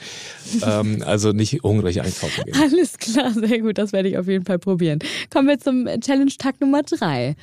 ähm, 0.66 1.02
also 1.06 1.32
nicht 1.32 1.62
hungrig 1.62 2.00
einkaufen 2.00 2.44
gehen. 2.44 2.56
Alles 2.60 2.96
klar, 2.98 3.32
sehr 3.32 3.60
gut. 3.60 3.78
Das 3.78 3.92
werde 3.92 4.08
ich 4.08 4.18
auf 4.18 4.26
jeden 4.28 4.44
Fall 4.44 4.58
probieren. 4.58 4.98
Kommen 5.32 5.48
wir 5.48 5.58
zum 5.58 5.86
Challenge-Tag 6.00 6.60
Nummer 6.60 6.82
drei. 6.82 7.34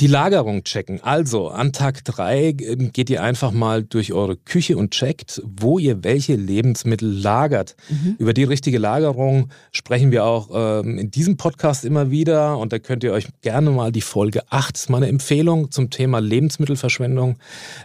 Die 0.00 0.06
Lagerung 0.06 0.64
checken. 0.64 1.00
Also 1.02 1.48
an 1.48 1.72
Tag 1.72 2.04
drei 2.04 2.56
ähm, 2.58 2.92
geht 2.92 3.10
ihr 3.10 3.22
einfach 3.22 3.52
mal 3.52 3.84
durch 3.84 4.12
eure 4.12 4.36
Küche 4.36 4.76
und 4.76 4.90
checkt, 4.92 5.42
wo 5.44 5.78
ihr 5.78 6.02
welche 6.02 6.34
Lebensmittel 6.34 7.08
lagert. 7.08 7.76
Über 8.18 8.32
die 8.32 8.44
richtige 8.44 8.78
Lagerung 8.78 9.50
sprechen 9.70 10.10
wir 10.10 10.24
auch 10.24 10.50
ähm, 10.52 10.98
in 10.98 11.10
diesem 11.10 11.36
Podcast 11.36 11.84
immer 11.84 12.10
wieder 12.10 12.58
und 12.58 12.72
da 12.72 12.78
könnt 12.78 13.04
ihr 13.04 13.12
euch 13.12 13.28
gerne 13.42 13.70
mal 13.70 13.92
die 13.92 14.00
Folge 14.00 14.42
8, 14.50 14.74
das 14.74 14.82
ist 14.82 14.90
meine 14.90 15.08
Empfehlung 15.08 15.70
zum 15.70 15.90
Thema 15.90 16.20
Lebensmittelverschwendung, 16.20 17.36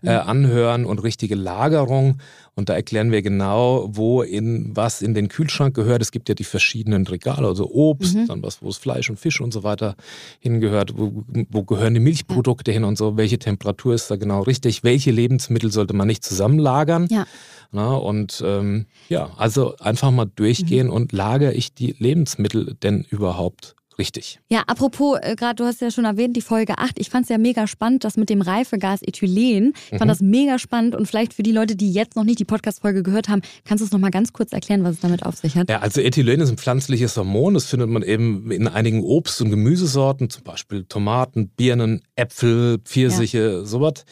äh, 0.01 0.09
anhören 0.11 0.85
und 0.85 1.03
richtige 1.03 1.35
Lagerung. 1.35 2.19
Und 2.57 2.69
da 2.69 2.73
erklären 2.73 3.11
wir 3.11 3.21
genau, 3.21 3.87
wo 3.91 4.23
in 4.23 4.75
was 4.75 5.03
in 5.03 5.13
den 5.13 5.27
Kühlschrank 5.27 5.75
gehört. 5.75 6.01
Es 6.01 6.11
gibt 6.11 6.27
ja 6.27 6.33
die 6.33 6.43
verschiedenen 6.43 7.05
Regale, 7.05 7.47
also 7.47 7.69
Obst, 7.69 8.17
dann 8.27 8.41
was, 8.41 8.63
wo 8.63 8.69
es 8.69 8.77
Fleisch 8.77 9.11
und 9.11 9.19
Fisch 9.19 9.39
und 9.39 9.53
so 9.53 9.61
weiter 9.61 9.95
hingehört. 10.39 10.97
Wo, 10.97 11.23
wo 11.51 11.63
gehören 11.63 11.93
die 11.93 11.99
Milchprodukte 11.99 12.71
hin 12.71 12.83
und 12.83 12.97
so? 12.97 13.15
Welche 13.15 13.37
Temperatur 13.37 13.93
ist 13.93 14.09
da 14.09 14.15
genau 14.15 14.41
richtig? 14.41 14.83
Welche 14.83 15.11
Lebensmittel 15.11 15.71
sollte 15.71 15.93
man 15.93 16.07
nicht 16.07 16.25
zusammenlagern? 16.25 17.07
Ja. 17.11 17.27
Na, 17.71 17.93
und 17.93 18.41
ähm, 18.43 18.87
ja, 19.07 19.29
also 19.37 19.75
einfach 19.77 20.09
mal 20.09 20.25
durchgehen 20.25 20.89
und 20.89 21.11
lagere 21.11 21.53
ich 21.53 21.75
die 21.75 21.95
Lebensmittel 21.99 22.75
denn 22.81 23.05
überhaupt 23.07 23.75
richtig? 23.97 24.39
Ja, 24.49 24.63
apropos, 24.67 25.17
äh, 25.21 25.35
gerade 25.35 25.55
du 25.55 25.63
hast 25.65 25.81
ja 25.81 25.91
schon 25.91 26.05
erwähnt, 26.05 26.35
die 26.35 26.41
Folge 26.41 26.77
8. 26.77 26.99
Ich 26.99 27.09
fand 27.09 27.23
es 27.23 27.29
ja 27.29 27.37
mega 27.37 27.67
spannend, 27.67 28.03
das 28.03 28.17
mit 28.17 28.29
dem 28.29 28.41
Reifegas 28.41 29.01
Ethylen. 29.01 29.73
Ich 29.91 29.97
fand 29.97 30.03
Mhm. 30.05 30.07
das 30.09 30.21
mega 30.21 30.59
spannend 30.59 30.95
und 30.95 31.05
vielleicht 31.07 31.33
für 31.33 31.43
die 31.43 31.51
Leute, 31.51 31.75
die 31.75 31.91
jetzt 31.91 32.15
noch 32.15 32.23
nicht 32.23 32.39
die 32.39 32.45
Podcast-Folge 32.45 33.03
gehört 33.03 33.29
haben, 33.29 33.41
kannst 33.65 33.81
du 33.81 33.85
es 33.85 33.91
nochmal 33.91 34.11
ganz 34.11 34.33
kurz 34.33 34.51
erklären, 34.53 34.83
was 34.83 34.95
es 34.95 34.99
damit 35.01 35.25
auf 35.25 35.35
sich 35.35 35.55
hat? 35.55 35.69
Ja, 35.69 35.79
also 35.79 36.01
Ethylen 36.01 36.41
ist 36.41 36.49
ein 36.49 36.57
pflanzliches 36.57 37.17
Hormon. 37.17 37.53
Das 37.55 37.65
findet 37.65 37.89
man 37.89 38.03
eben 38.03 38.51
in 38.51 38.67
einigen 38.67 39.03
Obst- 39.03 39.41
und 39.41 39.49
Gemüsesorten, 39.49 40.29
zum 40.29 40.43
Beispiel 40.43 40.85
Tomaten, 40.85 41.49
Birnen, 41.49 42.01
Äpfel, 42.15 42.79
Pfirsiche, 42.79 43.65
sowas. 43.65 44.05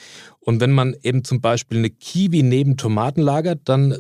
Und 0.45 0.61
wenn 0.61 0.71
man 0.71 0.95
eben 1.01 1.23
zum 1.23 1.41
Beispiel 1.41 1.79
eine 1.79 1.89
Kiwi 1.89 2.43
neben 2.43 2.77
Tomaten 2.77 3.21
lagert, 3.21 3.61
dann 3.65 3.95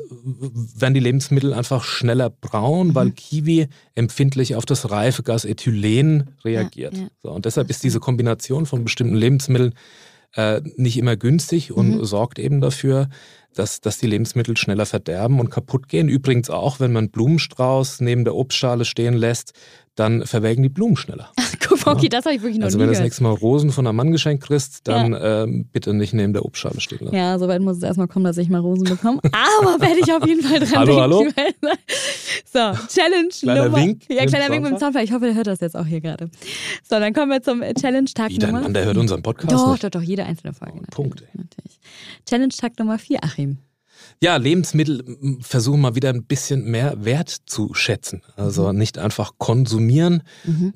werden 0.75 0.93
die 0.93 0.99
Lebensmittel 0.99 1.55
einfach 1.55 1.83
schneller 1.83 2.29
braun, 2.29 2.93
weil 2.93 3.09
Kiwi 3.09 3.67
empfindlich 3.95 4.55
auf 4.55 4.63
das 4.63 4.91
Reifegas 4.91 5.43
Ethylen 5.43 6.29
reagiert. 6.45 6.95
ja. 6.95 7.07
So, 7.23 7.31
und 7.31 7.45
deshalb 7.45 7.71
ist 7.71 7.83
diese 7.83 7.99
Kombination 7.99 8.67
von 8.67 8.83
bestimmten 8.83 9.15
Lebensmitteln 9.15 9.73
äh, 10.35 10.61
nicht 10.75 10.97
immer 10.97 11.15
günstig 11.15 11.71
und 11.71 12.05
sorgt 12.05 12.37
eben 12.37 12.61
dafür, 12.61 13.09
dass, 13.55 13.81
dass 13.81 13.97
die 13.97 14.07
Lebensmittel 14.07 14.55
schneller 14.57 14.85
verderben 14.85 15.39
und 15.39 15.49
kaputt 15.49 15.87
gehen. 15.87 16.09
Übrigens 16.09 16.49
auch, 16.49 16.79
wenn 16.79 16.91
man 16.91 17.09
Blumenstrauß 17.09 18.01
neben 18.01 18.23
der 18.23 18.35
Obstschale 18.35 18.85
stehen 18.85 19.15
lässt, 19.15 19.53
dann 19.95 20.25
verwelken 20.25 20.61
die 20.61 20.69
Blumen 20.69 20.97
schneller. 20.97 21.31
Guck 21.67 21.85
mal, 21.85 21.93
okay, 21.93 22.09
das 22.09 22.25
habe 22.25 22.35
ich 22.35 22.41
wirklich 22.41 22.59
noch 22.59 22.65
Also 22.65 22.77
nie 22.77 22.81
wenn 22.81 22.89
du 22.89 22.93
das 22.93 23.01
nächste 23.01 23.23
Mal 23.23 23.31
Rosen 23.33 23.71
von 23.71 23.87
einem 23.87 23.95
Mann 23.95 24.11
geschenkt 24.11 24.43
kriegst, 24.43 24.87
dann 24.87 25.17
ähm, 25.19 25.69
bitte 25.71 25.93
nicht 25.93 26.13
neben 26.13 26.33
der 26.33 26.45
Obstschale 26.45 26.81
stehen 26.81 26.99
lassen. 27.01 27.15
Ja, 27.15 27.39
soweit 27.39 27.61
muss 27.61 27.77
es 27.77 27.83
erstmal 27.83 28.07
kommen, 28.07 28.25
dass 28.25 28.37
ich 28.37 28.49
mal 28.49 28.59
Rosen 28.59 28.83
bekomme. 28.83 29.19
Aber 29.23 29.79
werde 29.81 29.99
ich 30.03 30.13
auf 30.13 30.27
jeden 30.27 30.43
Fall 30.43 30.59
dran 30.59 30.87
Hallo, 30.87 31.19
denken. 31.21 31.79
So, 32.45 32.59
Challenge 32.87 33.29
Kleiner 33.41 33.65
Nummer. 33.65 33.77
Wink 33.77 34.03
ja, 34.09 34.25
kleiner 34.25 34.53
Wink 34.53 34.63
mit 34.63 34.73
dem. 34.73 34.79
Zaunpfeil. 34.79 35.05
Ich 35.05 35.11
hoffe, 35.11 35.25
der 35.25 35.35
hört 35.35 35.47
das 35.47 35.61
jetzt 35.61 35.75
auch 35.75 35.85
hier 35.85 36.01
gerade. 36.01 36.29
So, 36.83 36.99
dann 36.99 37.13
kommen 37.13 37.31
wir 37.31 37.41
zum 37.41 37.61
Challenge-Tag 37.61 38.29
Wie 38.29 38.37
dein 38.37 38.51
Nummer. 38.51 38.63
Mann, 38.63 38.73
der 38.73 38.85
hört 38.85 38.97
unseren 38.97 39.21
Podcast 39.21 39.51
doch, 39.51 39.71
nicht. 39.71 39.83
doch, 39.83 39.89
doch, 39.89 40.01
jede 40.01 40.25
einzelne 40.25 40.53
Folge. 40.53 40.79
Oh. 40.81 40.85
Punkt, 40.91 41.23
natürlich. 41.33 41.79
Challenge-Tag 42.25 42.79
Nummer 42.79 42.97
4, 42.97 43.23
Achim. 43.23 43.44
Ja, 44.21 44.37
Lebensmittel 44.37 45.37
versuchen 45.41 45.81
mal 45.81 45.95
wieder 45.95 46.09
ein 46.09 46.23
bisschen 46.23 46.69
mehr 46.69 47.03
Wert 47.03 47.35
zu 47.45 47.73
schätzen. 47.73 48.21
Also 48.35 48.71
nicht 48.71 48.97
einfach 48.97 49.33
konsumieren 49.37 50.23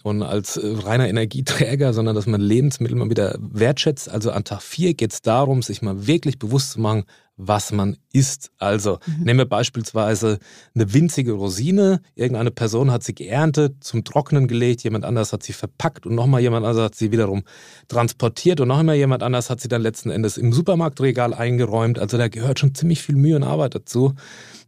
und 0.04 0.24
als 0.24 0.58
äh, 0.58 0.68
reiner 0.84 1.08
Energieträger, 1.08 1.94
sondern 1.94 2.16
dass 2.16 2.28
man 2.28 2.42
Lebensmittel 2.42 2.98
mal 2.98 3.10
wieder 3.10 3.38
wertschätzt. 3.40 4.10
Also 4.10 4.32
an 4.32 4.44
Tag 4.44 4.62
4 4.62 4.94
geht 4.94 5.14
es 5.14 5.22
darum, 5.22 5.62
sich 5.62 5.82
mal 5.82 6.08
wirklich 6.08 6.40
bewusst 6.40 6.72
zu 6.72 6.82
machen, 6.82 7.04
was 7.40 7.72
man 7.72 7.96
isst. 8.12 8.52
Also 8.58 9.00
nehmen 9.18 9.40
wir 9.40 9.46
beispielsweise 9.46 10.40
eine 10.76 10.94
winzige 10.94 11.32
Rosine. 11.32 12.02
Irgendeine 12.14 12.52
Person 12.52 12.92
hat 12.92 13.04
sie 13.04 13.16
geerntet, 13.16 13.82
zum 13.82 14.04
Trocknen 14.04 14.48
gelegt, 14.48 14.84
jemand 14.84 15.06
anders 15.06 15.32
hat 15.32 15.42
sie 15.42 15.54
verpackt 15.54 16.06
und 16.06 16.16
nochmal 16.16 16.42
jemand 16.42 16.66
anders 16.66 16.84
hat 16.84 16.96
sie 16.96 17.12
wiederum 17.14 17.44
transportiert 17.88 18.60
und 18.60 18.68
noch 18.68 18.80
einmal 18.80 18.98
jemand 18.98 19.24
anders 19.24 19.50
hat 19.50 19.62
sie 19.62 19.70
dann 19.70 19.82
letzten 19.82 20.10
Endes 20.10 20.38
im 20.38 20.52
Supermarktregal 20.52 21.34
eingeräumt. 21.34 21.98
Also 21.98 22.18
da 22.18 22.28
gehört 22.28 22.60
schon 22.60 22.76
ziemlich 22.76 23.02
viel 23.02 23.16
Mühe 23.16 23.38
und 23.38 23.44
Arbeit 23.44 23.74
dazu. 23.74 24.14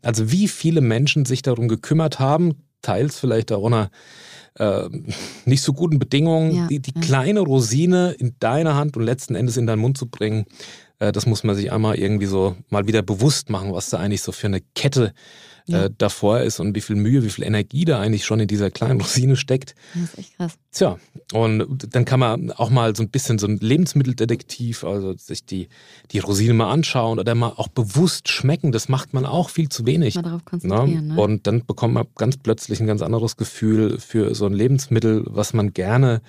Also 0.01 0.31
wie 0.31 0.47
viele 0.47 0.79
Menschen 0.79 1.25
sich 1.25 1.41
darum 1.41 1.67
gekümmert 1.67 2.19
haben, 2.19 2.53
teils 2.81 3.19
vielleicht 3.19 3.51
auch 3.51 3.61
unter 3.61 3.91
äh, 4.55 4.89
nicht 5.45 5.61
so 5.61 5.73
guten 5.73 5.99
Bedingungen, 5.99 6.55
Ja, 6.55 6.67
die, 6.67 6.79
die 6.79 6.93
ja. 6.95 7.01
kleine 7.01 7.41
Rosine 7.41 8.15
in 8.17 8.35
deine 8.39 8.75
Hand 8.75 8.95
und 8.97 9.03
letzten 9.03 9.35
Endes 9.35 9.57
in 9.57 9.67
deinen 9.67 9.79
Mund 9.79 9.97
zu 9.97 10.07
bringen, 10.07 10.45
das 11.11 11.25
muss 11.25 11.43
man 11.43 11.55
sich 11.55 11.71
einmal 11.71 11.95
irgendwie 11.97 12.27
so 12.27 12.55
mal 12.69 12.85
wieder 12.85 13.01
bewusst 13.01 13.49
machen, 13.49 13.73
was 13.73 13.89
da 13.89 13.97
eigentlich 13.97 14.21
so 14.21 14.31
für 14.31 14.47
eine 14.47 14.61
Kette 14.75 15.13
Ja. 15.67 15.85
äh, 15.85 15.89
davor 15.97 16.41
ist 16.41 16.59
und 16.59 16.75
wie 16.75 16.81
viel 16.81 16.95
Mühe, 16.95 17.23
wie 17.23 17.29
viel 17.29 17.43
Energie 17.45 17.85
da 17.85 17.99
eigentlich 17.99 18.25
schon 18.25 18.39
in 18.39 18.47
dieser 18.47 18.69
kleinen 18.71 18.99
Rosine 19.05 19.35
steckt. 19.35 19.73
Das 19.93 20.03
ist 20.03 20.17
echt 20.17 20.37
krass. 20.37 20.53
Tja, 20.71 20.97
und 21.33 21.87
dann 21.95 22.03
kann 22.05 22.19
man 22.19 22.51
auch 22.51 22.69
mal 22.71 22.95
so 22.95 23.03
ein 23.03 23.09
bisschen 23.09 23.37
so 23.39 23.45
ein 23.47 23.57
Lebensmitteldetektiv, 23.57 24.83
also 24.83 25.15
sich 25.17 25.45
die, 25.45 25.69
die 26.11 26.19
Rosine 26.19 26.53
mal 26.53 26.71
anschauen 26.71 27.19
oder 27.19 27.35
mal 27.35 27.53
auch 27.55 27.67
bewusst 27.67 28.29
schmecken. 28.29 28.71
Das 28.71 28.89
macht 28.89 29.13
man 29.13 29.25
auch 29.25 29.49
viel 29.49 29.69
zu 29.69 29.85
wenig. 29.85 30.15
Mal 30.15 30.23
darauf 30.23 30.41
Ne? 30.41 30.45
konzentrieren, 30.49 31.07
ne? 31.07 31.21
Und 31.21 31.47
dann 31.47 31.65
bekommt 31.65 31.93
man 31.93 32.05
ganz 32.15 32.37
plötzlich 32.37 32.79
ein 32.79 32.87
ganz 32.87 33.01
anderes 33.01 33.37
Gefühl 33.37 33.99
für 33.99 34.33
so 34.35 34.45
ein 34.45 34.53
Lebensmittel, 34.53 35.23
was 35.27 35.53
man 35.53 35.73
gerne 35.73 36.21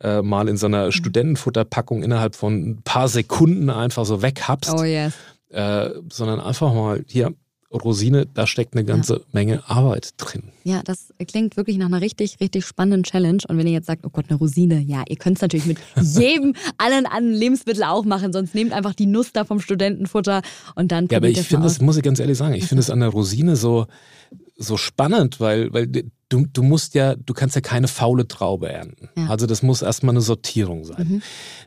äh, 0.00 0.22
mal 0.22 0.48
in 0.48 0.56
so 0.56 0.68
Mhm. 0.68 0.74
einer 0.74 0.92
Studentenfutterpackung 0.92 2.02
innerhalb 2.02 2.34
von 2.34 2.52
ein 2.70 2.82
paar 2.82 3.08
Sekunden 3.08 3.70
einfach 3.70 4.04
so 4.04 4.22
weghapst, 4.22 4.72
Oh 4.76 4.84
yes. 4.84 5.14
äh, 5.50 5.90
sondern 6.10 6.40
einfach 6.40 6.72
mal 6.74 7.02
hier 7.06 7.32
Rosine, 7.72 8.26
da 8.32 8.46
steckt 8.46 8.74
eine 8.74 8.84
ganze 8.84 9.22
Menge 9.32 9.62
Arbeit 9.68 10.14
drin. 10.18 10.44
Ja, 10.64 10.82
das 10.84 11.12
klingt 11.28 11.56
wirklich 11.56 11.76
nach 11.78 11.86
einer 11.86 12.00
richtig, 12.00 12.38
richtig 12.40 12.64
spannenden 12.64 13.02
Challenge. 13.02 13.38
Und 13.48 13.58
wenn 13.58 13.66
ihr 13.66 13.72
jetzt 13.74 13.86
sagt, 13.86 14.06
oh 14.06 14.08
Gott, 14.10 14.26
eine 14.28 14.38
Rosine, 14.38 14.78
ja, 14.80 15.02
ihr 15.08 15.16
könnt 15.16 15.36
es 15.36 15.42
natürlich 15.42 15.66
mit 15.66 15.78
jedem 16.00 16.54
allen 16.78 17.04
anderen 17.06 17.34
Lebensmittel 17.34 17.82
auch 17.82 18.04
machen, 18.04 18.32
sonst 18.32 18.54
nehmt 18.54 18.72
einfach 18.72 18.94
die 18.94 19.06
Nuss 19.06 19.32
da 19.32 19.44
vom 19.44 19.60
Studentenfutter 19.60 20.42
und 20.76 20.92
dann 20.92 21.08
Ja, 21.10 21.18
aber 21.18 21.28
ich 21.28 21.40
finde, 21.42 21.64
das 21.64 21.80
muss 21.80 21.96
ich 21.96 22.02
ganz 22.02 22.20
ehrlich 22.20 22.38
sagen, 22.38 22.54
ich 22.54 22.64
finde 22.66 22.80
es 22.80 22.88
an 22.88 23.00
der 23.00 23.08
Rosine 23.10 23.56
so, 23.56 23.86
so 24.56 24.76
spannend, 24.76 25.38
weil, 25.38 25.72
weil 25.72 25.86
du, 25.86 26.46
du 26.52 26.62
musst 26.62 26.94
ja, 26.94 27.14
du 27.14 27.34
kannst 27.34 27.54
ja 27.54 27.60
keine 27.60 27.88
faule 27.88 28.26
Traube 28.26 28.68
ernten. 28.70 29.10
Ja. 29.16 29.28
Also 29.28 29.46
das 29.46 29.62
muss 29.62 29.82
erstmal 29.82 30.14
eine 30.14 30.22
Sortierung 30.22 30.84
sein. 30.84 31.22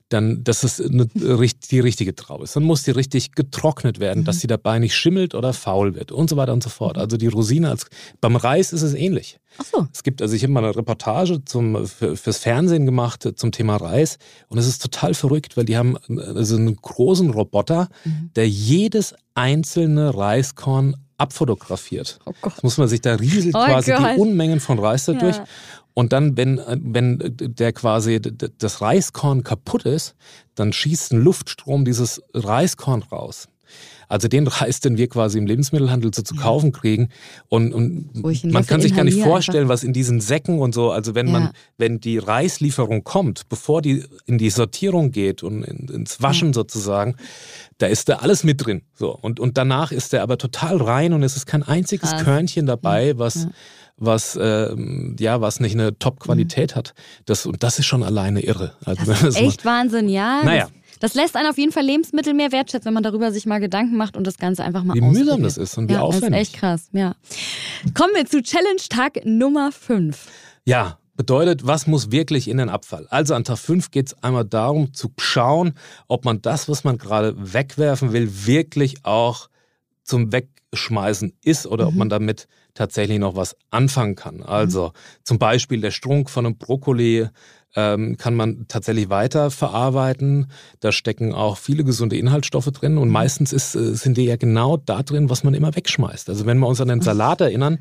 Dann, 0.10 0.43
dass 0.43 0.63
es 0.63 0.81
eine, 0.81 1.05
die 1.05 1.79
richtige 1.79 2.15
Traube 2.15 2.46
ist. 2.46 2.55
Dann 2.55 2.63
muss 2.63 2.84
die 2.84 2.91
richtig 2.91 3.34
getrocknet 3.34 4.00
werden, 4.00 4.25
dass 4.25 4.39
sie 4.39 4.48
dabei 4.48 4.79
nicht 4.79 4.96
schimmelt 4.96 5.36
oder 5.36 5.53
faul 5.53 5.93
wird 5.93 6.12
und 6.12 6.29
so 6.31 6.36
weiter 6.36 6.51
und 6.51 6.63
so 6.63 6.69
fort. 6.69 6.98
Also 6.98 7.15
die 7.17 7.27
Rosine 7.27 7.69
als 7.69 7.86
beim 8.22 8.36
Reis 8.36 8.74
ist 8.74 8.81
es 8.81 8.96
ähnlich. 8.96 9.39
Ach 9.60 9.65
so. 9.65 9.88
Es 9.93 10.01
gibt, 10.03 10.22
also 10.22 10.36
ich 10.36 10.41
habe 10.43 10.53
mal 10.53 10.63
eine 10.63 10.75
Reportage 10.75 11.43
zum, 11.46 11.86
für, 11.86 12.15
fürs 12.17 12.38
Fernsehen 12.39 12.86
gemacht 12.88 13.27
zum 13.36 13.51
Thema 13.51 13.75
Reis 13.77 14.17
und 14.48 14.58
es 14.58 14.67
ist 14.67 14.81
total 14.81 15.13
verrückt, 15.13 15.58
weil 15.58 15.65
die 15.65 15.77
haben 15.77 15.96
äh, 16.08 16.19
also 16.22 16.55
einen 16.55 16.75
großen 16.75 17.29
Roboter, 17.29 17.89
Mhm. 18.03 18.31
der 18.36 18.48
jedes 18.48 19.13
einzelne 19.36 20.15
Reiskorn 20.15 20.96
abfotografiert. 21.20 22.20
Oh 22.26 22.34
Gott. 22.42 22.54
Das 22.56 22.64
muss 22.64 22.78
man 22.78 22.88
sich 22.88 23.02
da 23.02 23.16
rieselt 23.16 23.56
Oh 23.56 23.64
quasi 23.66 23.92
Gott. 23.92 24.16
die 24.16 24.20
Unmengen 24.20 24.60
von 24.60 24.80
Reis 24.80 25.06
dadurch. 25.06 25.38
Ja. 25.38 25.46
Und 25.94 26.14
dann, 26.14 26.38
wenn, 26.38 26.62
wenn 26.68 27.20
der 27.38 27.74
quasi 27.74 28.22
das 28.22 28.82
Reiskorn 28.82 29.44
kaputt 29.44 29.84
ist, 29.84 30.16
dann 30.56 30.72
schießt 30.72 31.14
ein 31.14 31.22
Luftstrom 31.22 31.84
dieses 31.84 32.22
Reiskorn 32.34 33.04
raus. 33.04 33.48
Also 34.08 34.28
den 34.28 34.48
Reis, 34.48 34.80
den 34.80 34.98
wir 34.98 35.08
quasi 35.08 35.38
im 35.38 35.46
Lebensmittelhandel 35.46 36.12
so 36.14 36.24
zu 36.24 36.34
kaufen 36.36 36.72
kriegen. 36.72 37.10
Und, 37.48 37.74
und 37.74 38.10
man 38.52 38.66
kann 38.66 38.82
sich 38.82 38.96
gar 38.96 39.04
nicht 39.04 39.22
vorstellen, 39.22 39.70
was 39.70 39.84
in 39.84 39.94
diesen 39.94 40.20
Säcken 40.20 40.58
und 40.60 40.74
so, 40.74 40.92
also 40.92 41.14
wenn 41.14 41.28
Ja. 41.28 41.34
man, 41.34 41.50
wenn 41.78 42.00
die 42.00 42.18
Reislieferung 42.18 43.04
kommt, 43.04 43.48
bevor 43.50 43.82
die 43.84 44.04
in 44.26 44.40
die 44.40 44.50
Sortierung 44.50 45.12
geht 45.12 45.44
und 45.44 45.64
in, 45.64 45.88
ins 45.90 46.22
Waschen 46.24 46.54
sozusagen, 46.54 47.16
da 47.78 47.86
ist 47.88 48.10
da 48.10 48.16
alles 48.18 48.44
mit 48.44 48.66
drin. 48.66 48.82
So. 48.96 49.12
Und, 49.16 49.40
und 49.40 49.58
danach 49.58 49.92
ist 49.92 50.12
der 50.14 50.24
aber 50.24 50.38
total 50.40 50.78
rein 50.78 51.14
und 51.14 51.22
es 51.22 51.36
ist 51.36 51.46
kein 51.46 51.62
einziges 51.64 52.10
Krass. 52.12 52.24
Körnchen 52.24 52.66
dabei, 52.66 53.18
was, 53.20 53.36
Ja. 53.44 53.50
was, 53.98 54.40
ähm, 54.42 55.16
ja, 55.20 55.40
was 55.40 55.60
nicht 55.60 55.74
eine 55.76 55.98
Top-Qualität 56.00 56.76
hat. 56.76 56.96
Das, 57.26 57.46
und 57.46 57.62
das 57.62 57.78
ist 57.78 57.86
schon 57.86 58.02
alleine 58.02 58.42
irre. 58.42 58.74
Also, 58.86 59.06
Das 59.06 59.22
ist 59.22 59.36
mal- 59.40 59.48
echt 59.48 59.66
Wahnsinn, 59.66 60.10
ja. 60.10 60.42
Naja. 60.44 60.68
Das, 61.00 61.13
das 61.13 61.15
lässt 61.15 61.36
einen 61.36 61.50
auf 61.50 61.58
jeden 61.58 61.72
Fall 61.72 61.84
Lebensmittel 61.84 62.34
mehr 62.34 62.51
wertschätzen, 62.51 62.88
wenn 62.88 62.94
man 62.94 63.03
darüber 63.03 63.32
sich 63.32 63.46
mal 63.46 63.60
Gedanken 63.60 63.98
macht 63.98 64.15
und 64.18 64.25
das 64.27 64.38
Ganze 64.38 64.63
einfach 64.63 64.84
mal 64.84 64.96
Wie 64.96 65.01
mühsam 65.01 65.41
das 65.44 65.58
ist 65.58 65.77
und 65.77 65.89
wie 65.89 65.94
ja, 65.94 66.00
Das 66.00 66.08
aufwendig. 66.08 66.41
ist 66.41 66.48
echt 66.50 66.60
krass, 66.60 66.89
ja. 66.91 67.15
Kommen 67.94 68.13
wir 68.15 68.25
zu 68.25 68.41
Challenge-Tag 68.41 69.25
Nummer 69.25 69.72
5. 69.72 70.27
Ja, 70.65 71.00
bedeutet, 71.15 71.65
was 71.68 71.88
muss 71.88 72.12
wirklich 72.12 72.48
in 72.48 72.58
den 72.58 72.70
Abfall? 72.70 73.08
Also 73.10 73.34
an 73.34 73.44
Tag 73.44 73.58
5 73.58 73.91
geht 73.91 74.08
es 74.08 74.24
einmal 74.24 74.46
darum 74.46 74.94
zu 74.94 75.12
schauen, 75.18 75.74
ob 76.08 76.25
man 76.25 76.41
das, 76.41 76.70
was 76.70 76.84
man 76.84 76.98
gerade 76.98 77.34
wegwerfen 77.38 78.13
will, 78.13 78.46
wirklich 78.46 79.03
auch 79.03 79.50
zum 80.03 80.32
Wegschmeißen 80.32 81.34
ist 81.44 81.68
oder 81.68 81.88
ob 81.88 81.96
man 81.96 82.10
damit 82.10 82.48
tatsächlich 82.74 83.20
noch 83.20 83.36
was 83.36 83.56
anfangen 83.72 84.16
kann. 84.16 84.42
Also 84.42 84.92
zum 85.24 85.40
Beispiel 85.40 85.82
der 85.82 85.92
Strunk 85.92 86.30
von 86.30 86.46
einem 86.46 86.58
Brokkoli 86.58 87.28
ähm, 87.76 88.18
kann 88.18 88.36
man 88.36 88.66
tatsächlich 88.68 89.10
weiter 89.10 89.52
verarbeiten. 89.52 90.48
Da 90.80 90.92
stecken 90.92 91.34
auch 91.34 91.58
viele 91.58 91.84
gesunde 91.84 92.18
Inhaltsstoffe 92.18 92.72
drin 92.72 92.98
und 92.98 93.10
meistens 93.10 93.54
ist, 93.54 93.76
äh, 93.76 93.94
sind 93.94 94.18
die 94.18 94.26
ja 94.26 94.38
genau 94.38 94.78
da 94.78 95.04
drin, 95.04 95.30
was 95.30 95.44
man 95.44 95.54
immer 95.54 95.76
wegschmeißt. 95.76 96.30
Also 96.30 96.46
wenn 96.46 96.58
wir 96.60 96.68
uns 96.68 96.82
an 96.82 96.88
den 96.88 97.02
Salat 97.02 97.42
erinnern, 97.42 97.80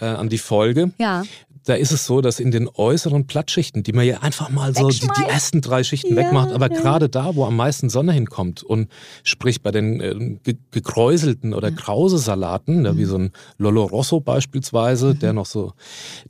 äh, 0.00 0.06
an 0.06 0.28
die 0.28 0.38
Folge, 0.38 0.92
Ja. 0.98 1.24
Da 1.68 1.74
ist 1.74 1.92
es 1.92 2.06
so, 2.06 2.20
dass 2.20 2.40
in 2.40 2.50
den 2.50 2.68
äußeren 2.72 3.26
Plattschichten, 3.26 3.82
die 3.82 3.92
man 3.92 4.06
ja 4.06 4.18
einfach 4.20 4.48
mal 4.50 4.74
so 4.74 4.88
die, 4.88 5.00
die 5.00 5.24
ersten 5.28 5.60
drei 5.60 5.82
Schichten 5.84 6.10
Ja, 6.10 6.16
wegmacht, 6.16 6.52
aber 6.52 6.72
ja. 6.72 6.80
gerade 6.80 7.08
da, 7.08 7.34
wo 7.34 7.44
am 7.44 7.56
meisten 7.56 7.90
Sonne 7.90 8.12
hinkommt 8.12 8.62
und 8.62 8.88
sprich 9.22 9.62
bei 9.62 9.70
den 9.70 10.00
äh, 10.00 10.38
ge 10.42 10.56
gekräuselten 10.70 11.52
oder 11.54 11.70
Krause-Salaten, 11.70 12.82
ne, 12.82 12.96
wie 12.96 13.02
Mhm. 13.04 13.08
so 13.08 13.18
ein 13.18 13.32
Lolo 13.58 13.84
Rosso 13.84 14.20
beispielsweise, 14.20 15.14
der 15.14 15.32
noch 15.32 15.46
so, 15.46 15.72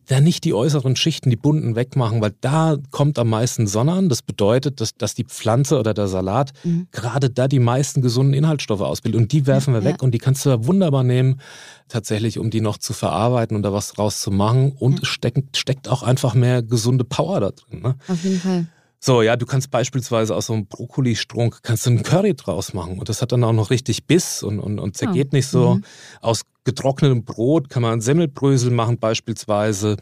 der 0.09 0.21
nicht 0.21 0.45
die 0.45 0.55
äußeren 0.55 0.97
Schichten, 0.97 1.31
die 1.31 1.37
bunten 1.37 1.77
wegmachen, 1.77 2.21
weil 2.21 2.33
da 2.41 2.77
kommt 2.91 3.19
am 3.19 3.29
meisten 3.29 3.67
Sonne 3.67 3.93
an. 3.93 4.09
Das 4.09 4.23
bedeutet, 4.23 4.81
dass, 4.81 4.95
dass 4.97 5.15
die 5.15 5.25
Pflanze 5.25 5.79
oder 5.79 5.95
der 5.95 6.09
Salat 6.09 6.53
gerade 6.93 7.31
da 7.31 7.47
die 7.49 7.59
meisten 7.61 8.03
gesunden 8.03 8.35
Inhaltsstoffe 8.35 8.81
ausbildet 8.81 9.21
und 9.21 9.33
die 9.33 9.47
werfen 9.47 9.75
wir 9.75 9.81
Mhm. 9.81 9.87
Ja. 9.87 9.93
weg 9.93 10.03
und 10.03 10.13
die 10.13 10.19
kannst 10.19 10.45
du 10.47 10.51
ja 10.51 10.67
wunderbar 10.67 11.05
nehmen, 11.05 11.41
tatsächlich, 11.89 12.39
um 12.39 12.51
die 12.51 12.61
noch 12.61 12.79
zu 12.79 12.93
verarbeiten 12.93 13.57
und 13.57 13.63
da 13.63 13.73
was 13.73 13.93
draus 13.93 14.21
zu 14.21 14.31
machen. 14.31 14.73
Und 14.79 15.03
es 15.03 15.09
steckt, 15.09 15.28
steckt 15.57 15.89
auch 15.89 16.03
einfach 16.03 16.35
mehr 16.35 16.63
gesunde 16.63 17.05
Power 17.05 17.41
da 17.41 17.51
drin. 17.51 17.81
Ne? 17.83 17.97
Auf 18.09 18.23
jeden 18.25 18.41
Fall. 18.41 18.67
So, 19.01 19.23
ja, 19.23 19.37
du 19.37 19.47
kannst 19.47 19.71
beispielsweise 19.71 20.35
aus 20.35 20.47
so 20.47 20.55
einem 20.55 20.67
Brokkoli-Strunk 20.67 21.63
kannst 21.63 21.87
du 21.87 21.91
einen 21.91 22.03
Curry 22.03 22.35
draus 22.35 22.75
machen 22.75 22.99
und 22.99 23.09
das 23.09 23.23
hat 23.23 23.31
dann 23.31 23.45
auch 23.45 23.53
noch 23.53 23.71
richtig 23.71 24.07
Biss 24.07 24.43
und, 24.43 24.59
und, 24.59 24.81
und 24.81 24.97
zergeht 24.97 25.33
nicht 25.33 25.47
so. 25.47 25.77
Mhm. 25.77 25.85
Aus 26.21 26.43
getrocknetem 26.65 27.25
Brot 27.25 27.71
kann 27.71 27.83
man 27.83 28.01
Semmelbrösel 28.01 28.73
machen 28.73 28.99
beispielsweise. 28.99 29.97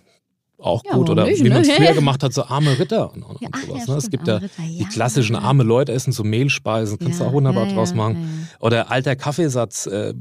Auch 0.59 0.83
Ja, 0.87 0.95
gut. 0.95 1.11
Oder 1.11 1.26
nicht, 1.26 1.45
wie 1.45 1.50
man 1.50 1.61
es 1.61 1.68
ne? 1.68 1.75
früher 1.75 1.92
gemacht 1.95 2.23
hat, 2.23 2.33
so 2.33 2.45
arme 2.45 2.78
Ritter 2.78 3.12
und, 3.12 3.23
und 3.23 3.40
Ja, 3.42 3.50
ach, 3.52 3.61
sowas. 3.66 3.87
ja, 3.87 3.92
ne? 3.92 3.99
Es 3.99 4.09
gibt 4.11 4.26
ja 4.26 4.37
Ritter, 4.38 4.62
die 4.62 4.85
klassischen 4.87 5.37
arme 5.37 5.62
Leute 5.62 5.92
essen 5.92 6.12
so 6.12 6.25
Mehlspeisen, 6.25 6.99
kannst 6.99 7.21
du 7.21 7.25
auch 7.25 7.33
wunderbar 7.35 7.66
draus 7.66 7.92
machen. 7.95 8.49
Oder 8.61 8.90
alter 8.90 9.14
Kaffeesatz 9.16 9.87
äh, 9.87 10.14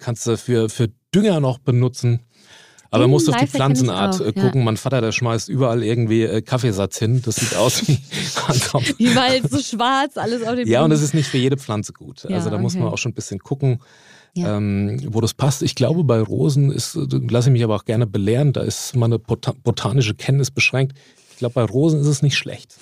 kannst 0.00 0.26
du 0.26 0.36
für, 0.36 0.68
für 0.68 0.88
Dünger 1.14 1.38
noch 1.38 1.58
benutzen. 1.58 2.20
Aber 2.90 3.04
man 3.04 3.10
muss 3.10 3.28
auf 3.28 3.36
die 3.36 3.46
Pflanzenart 3.46 4.16
auch, 4.16 4.20
äh, 4.20 4.32
ja. 4.34 4.42
gucken. 4.42 4.64
Mein 4.64 4.76
Vater, 4.76 5.00
der 5.00 5.12
schmeißt 5.12 5.48
überall 5.48 5.82
irgendwie 5.82 6.22
äh, 6.22 6.42
Kaffeesatz 6.42 6.98
hin. 6.98 7.22
Das 7.24 7.36
sieht 7.36 7.54
aus 7.56 7.86
wie 7.86 7.98
Wald, 9.16 9.50
so 9.50 9.58
schwarz, 9.58 10.16
alles 10.16 10.42
auf 10.42 10.54
dem 10.54 10.66
Ja, 10.68 10.80
und 10.80 10.84
Boden. 10.84 10.90
das 10.90 11.02
ist 11.02 11.14
nicht 11.14 11.28
für 11.28 11.38
jede 11.38 11.56
Pflanze 11.56 11.92
gut. 11.92 12.24
Ja, 12.28 12.36
also 12.36 12.50
da 12.50 12.58
muss 12.58 12.74
man 12.74 12.84
okay. 12.84 12.94
auch 12.94 12.98
schon 12.98 13.12
ein 13.12 13.14
bisschen 13.14 13.38
gucken, 13.40 13.80
Ja. 14.34 14.56
ähm, 14.56 15.00
wo 15.10 15.20
das 15.20 15.34
passt. 15.34 15.62
Ich 15.62 15.74
glaube, 15.74 16.04
bei 16.04 16.20
Rosen 16.20 16.70
ist, 16.70 16.94
äh, 16.96 17.06
lasse 17.28 17.48
ich 17.48 17.52
mich 17.52 17.64
aber 17.64 17.76
auch 17.76 17.84
gerne 17.84 18.06
belehren, 18.06 18.52
da 18.52 18.62
ist 18.62 18.94
meine 18.96 19.18
bota 19.18 19.52
botanische 19.64 20.14
Kenntnis 20.14 20.50
beschränkt. 20.50 20.96
Ich 21.32 21.38
glaube, 21.38 21.54
bei 21.54 21.64
Rosen 21.64 22.00
ist 22.00 22.06
es 22.06 22.22
nicht 22.22 22.36
schlecht. 22.36 22.76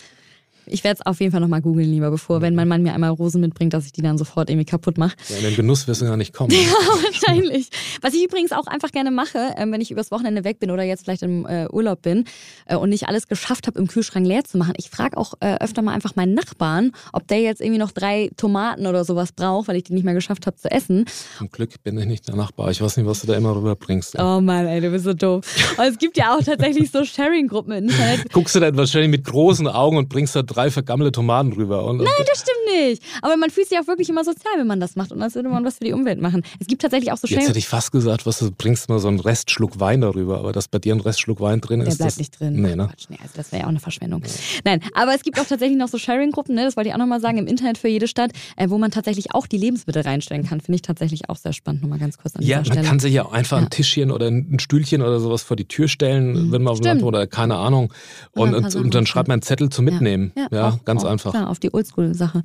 Ich 0.67 0.85
werde 0.85 1.01
es 1.01 1.07
auf 1.07 1.21
jeden 1.21 1.33
Fall 1.33 1.41
nochmal 1.41 1.63
googeln, 1.63 1.91
lieber, 1.91 2.11
bevor, 2.11 2.41
wenn 2.41 2.55
mein 2.55 2.69
Mann 2.69 2.83
mir 2.83 2.95
einmal 2.95 3.11
Rosen 3.11 3.41
mitbringt, 3.41 3.73
dass 3.73 3.87
ich 3.87 3.93
die 3.93 4.03
dann 4.03 4.19
sofort 4.19 4.51
irgendwie 4.51 4.65
kaputt 4.65 4.99
mache. 4.99 5.17
Ja, 5.29 5.37
in 5.39 5.45
den 5.45 5.57
Genuss 5.57 5.87
wirst 5.87 6.01
du 6.01 6.07
ja 6.07 6.17
nicht 6.17 6.33
kommen. 6.33 6.51
ja, 6.53 6.59
wahrscheinlich. 7.03 7.69
Was 8.03 8.15
ich 8.15 8.25
übrigens 8.25 8.53
auch 8.53 8.67
einfach 8.67 8.91
gerne 8.93 9.11
mache, 9.11 9.39
äh, 9.57 9.67
wenn 9.69 9.81
ich 9.81 9.91
übers 9.91 10.11
Wochenende 10.11 10.45
weg 10.45 10.59
bin 10.59 10.71
oder 10.71 10.83
jetzt 10.83 11.05
vielleicht 11.05 11.23
im 11.23 11.47
äh, 11.47 11.67
Urlaub 11.69 12.03
bin 12.03 12.25
äh, 12.67 12.77
und 12.77 12.91
nicht 12.91 13.09
alles 13.09 13.29
geschafft 13.29 13.67
habe, 13.67 13.79
im 13.79 13.87
Kühlschrank 13.87 14.27
leer 14.27 14.45
zu 14.45 14.59
machen. 14.59 14.75
Ich 14.77 14.91
frage 14.91 15.17
auch 15.17 15.35
äh, 15.41 15.57
öfter 15.57 15.83
mal 15.83 15.93
einfach 15.93 16.17
meinen 16.17 16.35
Nachbarn, 16.35 16.93
ob 17.13 17.27
der 17.29 17.41
jetzt 17.41 17.61
irgendwie 17.61 17.79
noch 17.79 17.93
drei 17.93 18.31
Tomaten 18.37 18.87
oder 18.87 19.05
sowas 19.05 19.33
braucht, 19.33 19.69
weil 19.69 19.77
ich 19.77 19.85
die 19.85 19.93
nicht 19.93 20.05
mehr 20.05 20.15
geschafft 20.15 20.47
habe 20.47 20.57
zu 20.57 20.71
essen. 20.71 21.07
Zum 21.39 21.51
Glück 21.51 21.83
bin 21.83 21.99
ich 21.99 22.07
nicht 22.07 22.29
der 22.29 22.37
Nachbar. 22.37 22.71
Ich 22.71 22.81
weiß 22.81 22.97
nicht, 22.97 23.07
was 23.07 23.21
du 23.21 23.27
da 23.27 23.35
immer 23.35 23.55
rüberbringst. 23.55 24.19
Oh 24.19 24.41
Mann, 24.41 24.67
ey, 24.67 24.81
du 24.81 24.91
bist 24.91 25.05
so 25.05 25.15
doof. 25.15 25.45
Und 25.79 25.85
es 25.85 25.99
gibt 25.99 26.17
ja 26.17 26.35
auch 26.35 26.43
tatsächlich 26.43 26.91
so 26.91 27.05
Sharing-Gruppen 27.05 27.73
im 27.73 27.89
Internet. 27.89 28.33
Guckst 28.33 28.55
du 28.55 28.61
dann 28.61 28.77
wahrscheinlich 28.77 29.11
mit 29.11 29.25
großen 29.25 29.67
Augen 29.69 29.97
und 29.97 30.09
bringst 30.09 30.37
da 30.37 30.43
drei 30.55 30.71
vergammelte 30.71 31.13
Tomaten 31.13 31.51
drüber. 31.51 31.85
Und, 31.85 31.99
Nein, 31.99 32.07
das 32.27 32.41
stimmt 32.41 32.89
nicht. 32.89 33.03
Aber 33.23 33.37
man 33.37 33.51
fühlt 33.51 33.69
sich 33.69 33.79
auch 33.79 33.87
wirklich 33.87 34.09
immer 34.09 34.25
sozial, 34.25 34.55
wenn 34.59 34.67
man 34.67 34.81
das 34.81 34.97
macht 34.97 35.13
und 35.13 35.23
als 35.23 35.35
würde 35.35 35.49
man 35.49 35.65
was 35.65 35.79
für 35.79 35.85
die 35.85 35.93
Umwelt 35.93 36.21
machen. 36.21 36.43
Es 36.61 36.67
gibt 36.67 36.83
tatsächlich 36.83 37.13
auch 37.13 37.17
so 37.17 37.27
Jetzt 37.27 37.49
hätte 37.49 37.59
ich 37.59 37.69
fast 37.69 37.93
gesagt, 37.93 38.27
was 38.27 38.39
du 38.39 38.51
bringst 38.51 38.89
mal 38.89 38.99
so 38.99 39.09
einen 39.09 39.21
Restschluck 39.21 39.81
Wein 39.81 40.01
darüber, 40.01 40.39
aber 40.39 40.53
dass 40.53 40.69
bei 40.69 40.79
dir 40.79 40.95
ein 40.95 41.01
Restschluck 41.01 41.41
Wein 41.41 41.61
drin 41.61 41.81
Der 41.81 41.89
ist. 41.89 41.99
Der 41.99 42.05
bleibt 42.05 42.13
das, 42.13 42.19
nicht 42.19 42.41
drin. 42.41 42.61
Nee, 42.61 42.77
ne? 42.77 42.91
nee, 43.09 43.19
also 43.21 43.33
das 43.37 43.53
wäre 43.53 43.61
ja 43.61 43.67
auch 43.67 43.71
eine 43.71 43.81
Verschwendung. 43.81 44.23
Ja. 44.23 44.31
Nein, 44.65 44.81
aber 44.95 45.15
es 45.15 45.23
gibt 45.23 45.39
auch 45.41 45.47
tatsächlich 45.47 45.79
noch 45.79 45.89
so 45.89 45.99
Sharing-Gruppen, 45.99 46.55
ne? 46.55 46.65
das 46.65 46.77
wollte 46.77 46.89
ich 46.89 46.95
auch 46.95 46.99
nochmal 46.99 47.21
sagen, 47.21 47.39
im 47.39 47.47
Internet 47.47 47.79
für 47.79 47.89
jede 47.89 48.09
Stadt, 48.09 48.33
äh, 48.57 48.69
wo 48.69 48.79
man 48.79 48.91
tatsächlich 48.91 49.35
auch 49.35 49.47
die 49.47 49.59
Lebensmittel 49.59 50.03
reinstellen 50.03 50.45
kann. 50.47 50.61
Finde 50.61 50.77
ich 50.77 50.83
tatsächlich 50.83 51.29
auch 51.29 51.37
sehr 51.37 51.53
spannend. 51.53 51.83
Nochmal 51.83 51.99
ganz 51.99 52.19
kurz 52.19 52.37
an 52.37 52.43
Ja, 52.43 52.59
man 52.59 52.67
Stelle. 52.67 52.83
kann 52.83 52.99
sich 52.99 53.15
ja 53.15 53.25
auch 53.25 53.33
einfach 53.33 53.59
ja. 53.59 53.65
ein 53.65 53.71
Tischchen 53.71 54.11
oder 54.11 54.29
ein 54.29 54.59
Stühlchen 54.59 55.03
oder 55.03 55.21
sowas 55.21 55.43
vor 55.43 55.57
die 55.57 55.67
Tür 55.67 55.89
stellen, 55.89 56.33
mhm. 56.33 56.53
wenn 56.53 56.63
man 56.63 56.73
auf 56.73 56.81
dem 56.81 56.87
Land 56.87 57.03
oder 57.03 57.27
keine 57.27 57.57
Ahnung. 57.57 57.93
Und, 58.33 58.55
und, 58.55 58.75
und, 58.75 58.95
dann 58.95 59.07
schreibt 59.07 59.29
man 59.29 59.35
einen 59.35 59.43
Zettel 59.43 59.71
zum 59.71 59.85
Mitnehmen. 59.85 60.33
Ja, 60.37 60.44
ja 60.51 60.69
auch, 60.69 60.85
ganz 60.85 61.05
auch, 61.05 61.11
einfach. 61.11 61.31
Klar, 61.33 61.51
auf 61.51 61.59
die 61.59 61.73
Oldschool-Sache. 61.73 62.43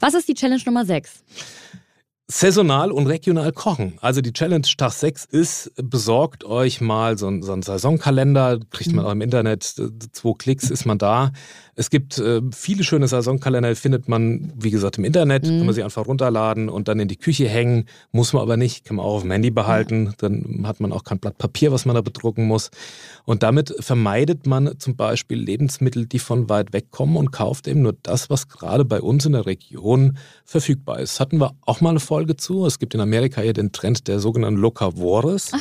Was 0.00 0.14
ist 0.14 0.28
die 0.28 0.34
Challenge 0.34 0.62
Nummer 0.64 0.84
6? 0.84 1.22
Saisonal 2.30 2.92
und 2.92 3.06
regional 3.06 3.52
kochen. 3.52 3.94
Also 4.02 4.20
die 4.20 4.34
Challenge 4.34 4.66
Tag 4.76 4.92
6 4.92 5.24
ist, 5.24 5.72
besorgt 5.76 6.44
euch 6.44 6.82
mal 6.82 7.16
so 7.16 7.26
einen, 7.26 7.42
so 7.42 7.52
einen 7.52 7.62
Saisonkalender, 7.62 8.60
kriegt 8.70 8.92
man 8.92 9.04
mhm. 9.04 9.08
auch 9.08 9.12
im 9.12 9.22
Internet, 9.22 9.64
zwei 9.64 10.34
Klicks 10.36 10.68
ist 10.68 10.84
man 10.84 10.98
da. 10.98 11.32
Es 11.78 11.90
gibt 11.90 12.18
äh, 12.18 12.40
viele 12.52 12.82
schöne 12.82 13.06
Saisonkalender, 13.06 13.76
findet 13.76 14.08
man, 14.08 14.52
wie 14.56 14.72
gesagt, 14.72 14.98
im 14.98 15.04
Internet, 15.04 15.44
mhm. 15.44 15.58
kann 15.58 15.66
man 15.66 15.74
sie 15.76 15.84
einfach 15.84 16.08
runterladen 16.08 16.68
und 16.68 16.88
dann 16.88 16.98
in 16.98 17.06
die 17.06 17.16
Küche 17.16 17.48
hängen. 17.48 17.84
Muss 18.10 18.32
man 18.32 18.42
aber 18.42 18.56
nicht, 18.56 18.84
kann 18.84 18.96
man 18.96 19.06
auch 19.06 19.14
auf 19.14 19.22
dem 19.22 19.30
Handy 19.30 19.52
behalten. 19.52 20.06
Ja. 20.06 20.12
Dann 20.18 20.64
hat 20.66 20.80
man 20.80 20.92
auch 20.92 21.04
kein 21.04 21.20
Blatt 21.20 21.38
Papier, 21.38 21.70
was 21.70 21.86
man 21.86 21.94
da 21.94 22.00
bedrucken 22.00 22.46
muss. 22.48 22.72
Und 23.26 23.44
damit 23.44 23.72
vermeidet 23.78 24.44
man 24.44 24.76
zum 24.80 24.96
Beispiel 24.96 25.38
Lebensmittel, 25.38 26.06
die 26.06 26.18
von 26.18 26.48
weit 26.48 26.72
weg 26.72 26.90
kommen 26.90 27.16
und 27.16 27.30
kauft 27.30 27.68
eben 27.68 27.82
nur 27.82 27.94
das, 28.02 28.28
was 28.28 28.48
gerade 28.48 28.84
bei 28.84 29.00
uns 29.00 29.24
in 29.24 29.32
der 29.32 29.46
Region 29.46 30.18
verfügbar 30.44 30.98
ist. 30.98 31.20
Hatten 31.20 31.38
wir 31.38 31.54
auch 31.64 31.80
mal 31.80 31.90
eine 31.90 32.00
Folge 32.00 32.36
zu. 32.36 32.66
Es 32.66 32.80
gibt 32.80 32.94
in 32.94 33.00
Amerika 33.00 33.40
hier 33.40 33.52
den 33.52 33.70
Trend 33.70 34.08
der 34.08 34.18
sogenannten 34.18 34.58
Locavores, 34.58 35.52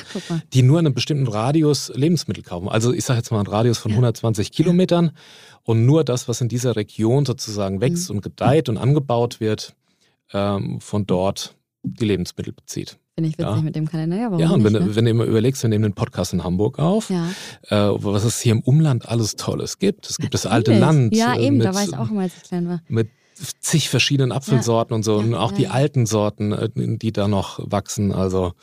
die 0.54 0.64
nur 0.64 0.80
in 0.80 0.88
einem 0.88 0.96
bestimmten 0.96 1.28
Radius 1.28 1.92
Lebensmittel 1.94 2.44
kaufen. 2.44 2.70
Also 2.70 2.92
ich 2.92 3.06
sage 3.06 3.20
jetzt 3.20 3.30
mal 3.30 3.38
einen 3.38 3.48
Radius 3.48 3.78
von 3.78 3.92
120 3.92 4.52
Kilometern 4.52 5.12
und 5.68 5.86
nur 5.86 6.06
das, 6.06 6.30
was 6.30 6.40
in 6.40 6.48
dieser 6.48 6.78
Region 6.78 7.26
sozusagen 7.26 7.82
wächst 7.82 8.10
mhm. 8.10 8.16
und 8.16 8.22
gedeiht 8.22 8.70
und 8.70 8.78
angebaut 8.78 9.42
wird, 9.42 9.76
ähm, 10.32 10.80
von 10.80 11.06
dort 11.06 11.56
die 11.84 12.06
Lebensmittel 12.06 12.54
bezieht. 12.54 12.98
Finde 13.16 13.30
ich 13.30 13.38
witzig 13.38 13.56
ja. 13.56 13.62
mit 13.62 13.76
dem 13.76 13.90
Kalender. 13.90 14.16
Ja, 14.16 14.32
warum 14.32 14.40
ja 14.40 14.50
und 14.50 14.64
nicht, 14.64 14.74
wenn, 14.74 14.88
ne? 14.88 14.96
wenn 14.96 15.06
du 15.06 15.12
immer 15.12 15.26
überlegst, 15.26 15.62
wir 15.64 15.70
nehmen 15.70 15.84
den 15.84 15.94
Podcast 15.94 16.32
in 16.32 16.44
Hamburg 16.46 16.80
auf, 16.80 17.10
ja. 17.10 17.28
äh, 17.68 17.94
was 18.02 18.24
es 18.24 18.40
hier 18.40 18.54
im 18.54 18.62
Umland 18.62 19.10
alles 19.10 19.36
Tolles 19.36 19.78
gibt. 19.78 20.10
Es 20.10 20.18
gibt 20.18 20.34
Natürlich. 20.34 20.44
das 20.44 20.52
alte 20.52 20.80
Land. 20.80 21.14
Ja, 21.14 21.34
äh, 21.36 21.46
eben, 21.46 21.58
mit, 21.58 21.66
da 21.66 21.76
war 21.76 21.84
ich 21.84 21.98
auch 21.98 22.10
immer, 22.12 22.22
als 22.22 22.38
ich 22.38 22.44
klein 22.44 22.70
war. 22.70 22.82
Mit 22.88 23.10
zig 23.60 23.90
verschiedenen 23.90 24.32
Apfelsorten 24.32 24.94
ja. 24.94 24.96
und 24.96 25.04
so. 25.04 25.18
und 25.18 25.36
auch 25.36 25.52
die 25.52 25.68
alten 25.68 26.06
Sorten, 26.06 26.54
äh, 26.54 26.70
die 26.76 27.12
da 27.12 27.28
noch 27.28 27.60
wachsen. 27.70 28.14
Also 28.14 28.54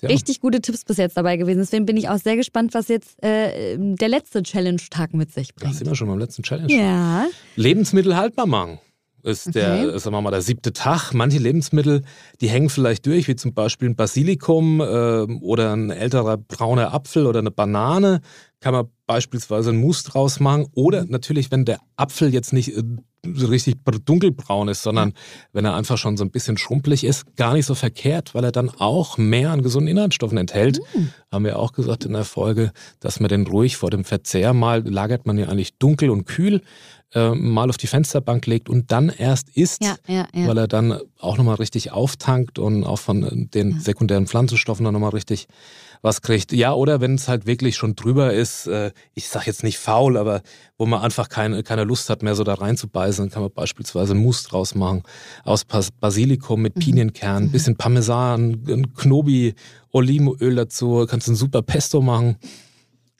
ja. 0.00 0.08
Richtig 0.08 0.40
gute 0.40 0.60
Tipps 0.60 0.84
bis 0.84 0.96
jetzt 0.96 1.16
dabei 1.16 1.36
gewesen. 1.36 1.58
Deswegen 1.58 1.86
bin 1.86 1.96
ich 1.96 2.08
auch 2.08 2.18
sehr 2.18 2.36
gespannt, 2.36 2.74
was 2.74 2.88
jetzt 2.88 3.22
äh, 3.22 3.76
der 3.78 4.08
letzte 4.08 4.42
Challenge-Tag 4.42 5.14
mit 5.14 5.32
sich 5.32 5.54
bringt. 5.54 5.72
Da 5.72 5.76
sind 5.76 5.88
wir 5.88 5.94
schon 5.94 6.08
beim 6.08 6.18
letzten 6.18 6.42
Challenge. 6.42 6.72
Ja. 6.72 7.26
Lebensmittel 7.56 8.16
haltbar 8.16 8.46
machen 8.46 8.78
ist 9.22 9.48
okay. 9.48 9.82
der, 9.82 9.98
sagen 9.98 10.14
wir 10.14 10.22
mal, 10.22 10.30
der 10.30 10.42
siebte 10.42 10.72
Tag. 10.72 11.12
Manche 11.12 11.38
Lebensmittel, 11.38 12.02
die 12.40 12.48
hängen 12.48 12.70
vielleicht 12.70 13.06
durch, 13.06 13.28
wie 13.28 13.36
zum 13.36 13.54
Beispiel 13.54 13.88
ein 13.88 13.96
Basilikum 13.96 14.80
äh, 14.80 14.84
oder 15.40 15.72
ein 15.72 15.90
älterer 15.90 16.36
brauner 16.36 16.94
Apfel 16.94 17.26
oder 17.26 17.40
eine 17.40 17.50
Banane. 17.50 18.20
Kann 18.60 18.74
man 18.74 18.86
beispielsweise 19.06 19.70
einen 19.70 19.80
Mousse 19.80 20.10
draus 20.10 20.40
machen. 20.40 20.66
Oder 20.74 21.04
natürlich, 21.04 21.50
wenn 21.50 21.64
der 21.64 21.80
Apfel 21.96 22.32
jetzt 22.32 22.52
nicht 22.52 22.76
äh, 22.76 22.82
so 23.34 23.46
richtig 23.46 23.76
dunkelbraun 24.04 24.68
ist, 24.68 24.82
sondern 24.82 25.12
wenn 25.52 25.64
er 25.64 25.74
einfach 25.74 25.98
schon 25.98 26.16
so 26.16 26.24
ein 26.24 26.30
bisschen 26.30 26.56
schrumpelig 26.56 27.04
ist, 27.04 27.36
gar 27.36 27.54
nicht 27.54 27.66
so 27.66 27.74
verkehrt, 27.74 28.34
weil 28.34 28.44
er 28.44 28.52
dann 28.52 28.70
auch 28.70 29.18
mehr 29.18 29.50
an 29.50 29.62
gesunden 29.62 29.88
Inhaltsstoffen 29.88 30.38
enthält. 30.38 30.80
Mhm. 30.94 31.10
Haben 31.32 31.44
wir 31.44 31.58
auch 31.58 31.72
gesagt 31.72 32.04
in 32.04 32.12
der 32.12 32.24
Folge, 32.24 32.72
dass 33.00 33.20
man 33.20 33.28
den 33.28 33.46
ruhig 33.46 33.76
vor 33.76 33.90
dem 33.90 34.04
Verzehr 34.04 34.54
mal, 34.54 34.86
lagert 34.88 35.26
man 35.26 35.38
ja 35.38 35.48
eigentlich 35.48 35.76
dunkel 35.78 36.10
und 36.10 36.26
kühl, 36.26 36.62
äh, 37.14 37.30
mal 37.30 37.70
auf 37.70 37.76
die 37.76 37.86
Fensterbank 37.86 38.46
legt 38.46 38.68
und 38.68 38.92
dann 38.92 39.08
erst 39.08 39.48
isst, 39.50 39.82
ja, 39.82 39.96
ja, 40.06 40.26
ja. 40.34 40.46
weil 40.46 40.58
er 40.58 40.68
dann 40.68 41.00
auch 41.18 41.38
nochmal 41.38 41.56
richtig 41.56 41.90
auftankt 41.92 42.58
und 42.58 42.84
auch 42.84 42.98
von 42.98 43.48
den 43.54 43.80
sekundären 43.80 44.26
Pflanzenstoffen 44.26 44.84
dann 44.84 44.92
nochmal 44.92 45.10
richtig 45.10 45.48
was 46.02 46.22
kriegt. 46.22 46.52
Ja, 46.52 46.74
oder 46.74 47.00
wenn 47.00 47.14
es 47.14 47.28
halt 47.28 47.46
wirklich 47.46 47.76
schon 47.76 47.96
drüber 47.96 48.32
ist, 48.32 48.66
äh, 48.66 48.92
ich 49.14 49.28
sag 49.28 49.46
jetzt 49.46 49.62
nicht 49.64 49.78
faul, 49.78 50.16
aber 50.16 50.42
wo 50.76 50.86
man 50.86 51.00
einfach 51.00 51.28
keine, 51.28 51.62
keine 51.62 51.84
Lust 51.84 52.10
hat 52.10 52.22
mehr 52.22 52.34
so 52.34 52.44
da 52.44 52.54
reinzubeißen, 52.54 53.24
dann 53.24 53.32
kann 53.32 53.42
man 53.42 53.52
beispielsweise 53.52 54.14
Mousse 54.14 54.48
draus 54.48 54.74
machen 54.74 55.02
aus 55.44 55.64
Basilikum 55.64 56.62
mit 56.62 56.76
mhm. 56.76 56.80
Pinienkernen, 56.80 57.48
mhm. 57.48 57.52
bisschen 57.52 57.76
Parmesan, 57.76 58.86
Knobi, 58.96 59.54
Olivenöl 59.90 60.54
dazu, 60.54 61.06
kannst 61.08 61.26
du 61.26 61.32
ein 61.32 61.36
super 61.36 61.62
Pesto 61.62 62.00
machen. 62.00 62.36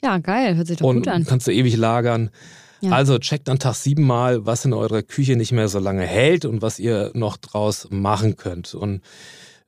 Ja, 0.03 0.19
geil, 0.19 0.57
hört 0.57 0.67
sich 0.67 0.79
doch 0.79 0.87
und 0.87 0.99
gut 0.99 1.09
an. 1.09 1.25
Kannst 1.25 1.47
du 1.47 1.53
ewig 1.53 1.77
lagern. 1.77 2.31
Ja. 2.81 2.93
Also 2.93 3.19
checkt 3.19 3.49
an 3.49 3.59
Tag 3.59 3.75
sieben 3.75 4.07
mal, 4.07 4.47
was 4.47 4.65
in 4.65 4.73
eurer 4.73 5.03
Küche 5.03 5.37
nicht 5.37 5.53
mehr 5.53 5.69
so 5.69 5.79
lange 5.79 6.03
hält 6.03 6.45
und 6.45 6.63
was 6.63 6.79
ihr 6.79 7.11
noch 7.15 7.37
draus 7.37 7.89
machen 7.91 8.37
könnt. 8.37 8.75
Und 8.75 9.03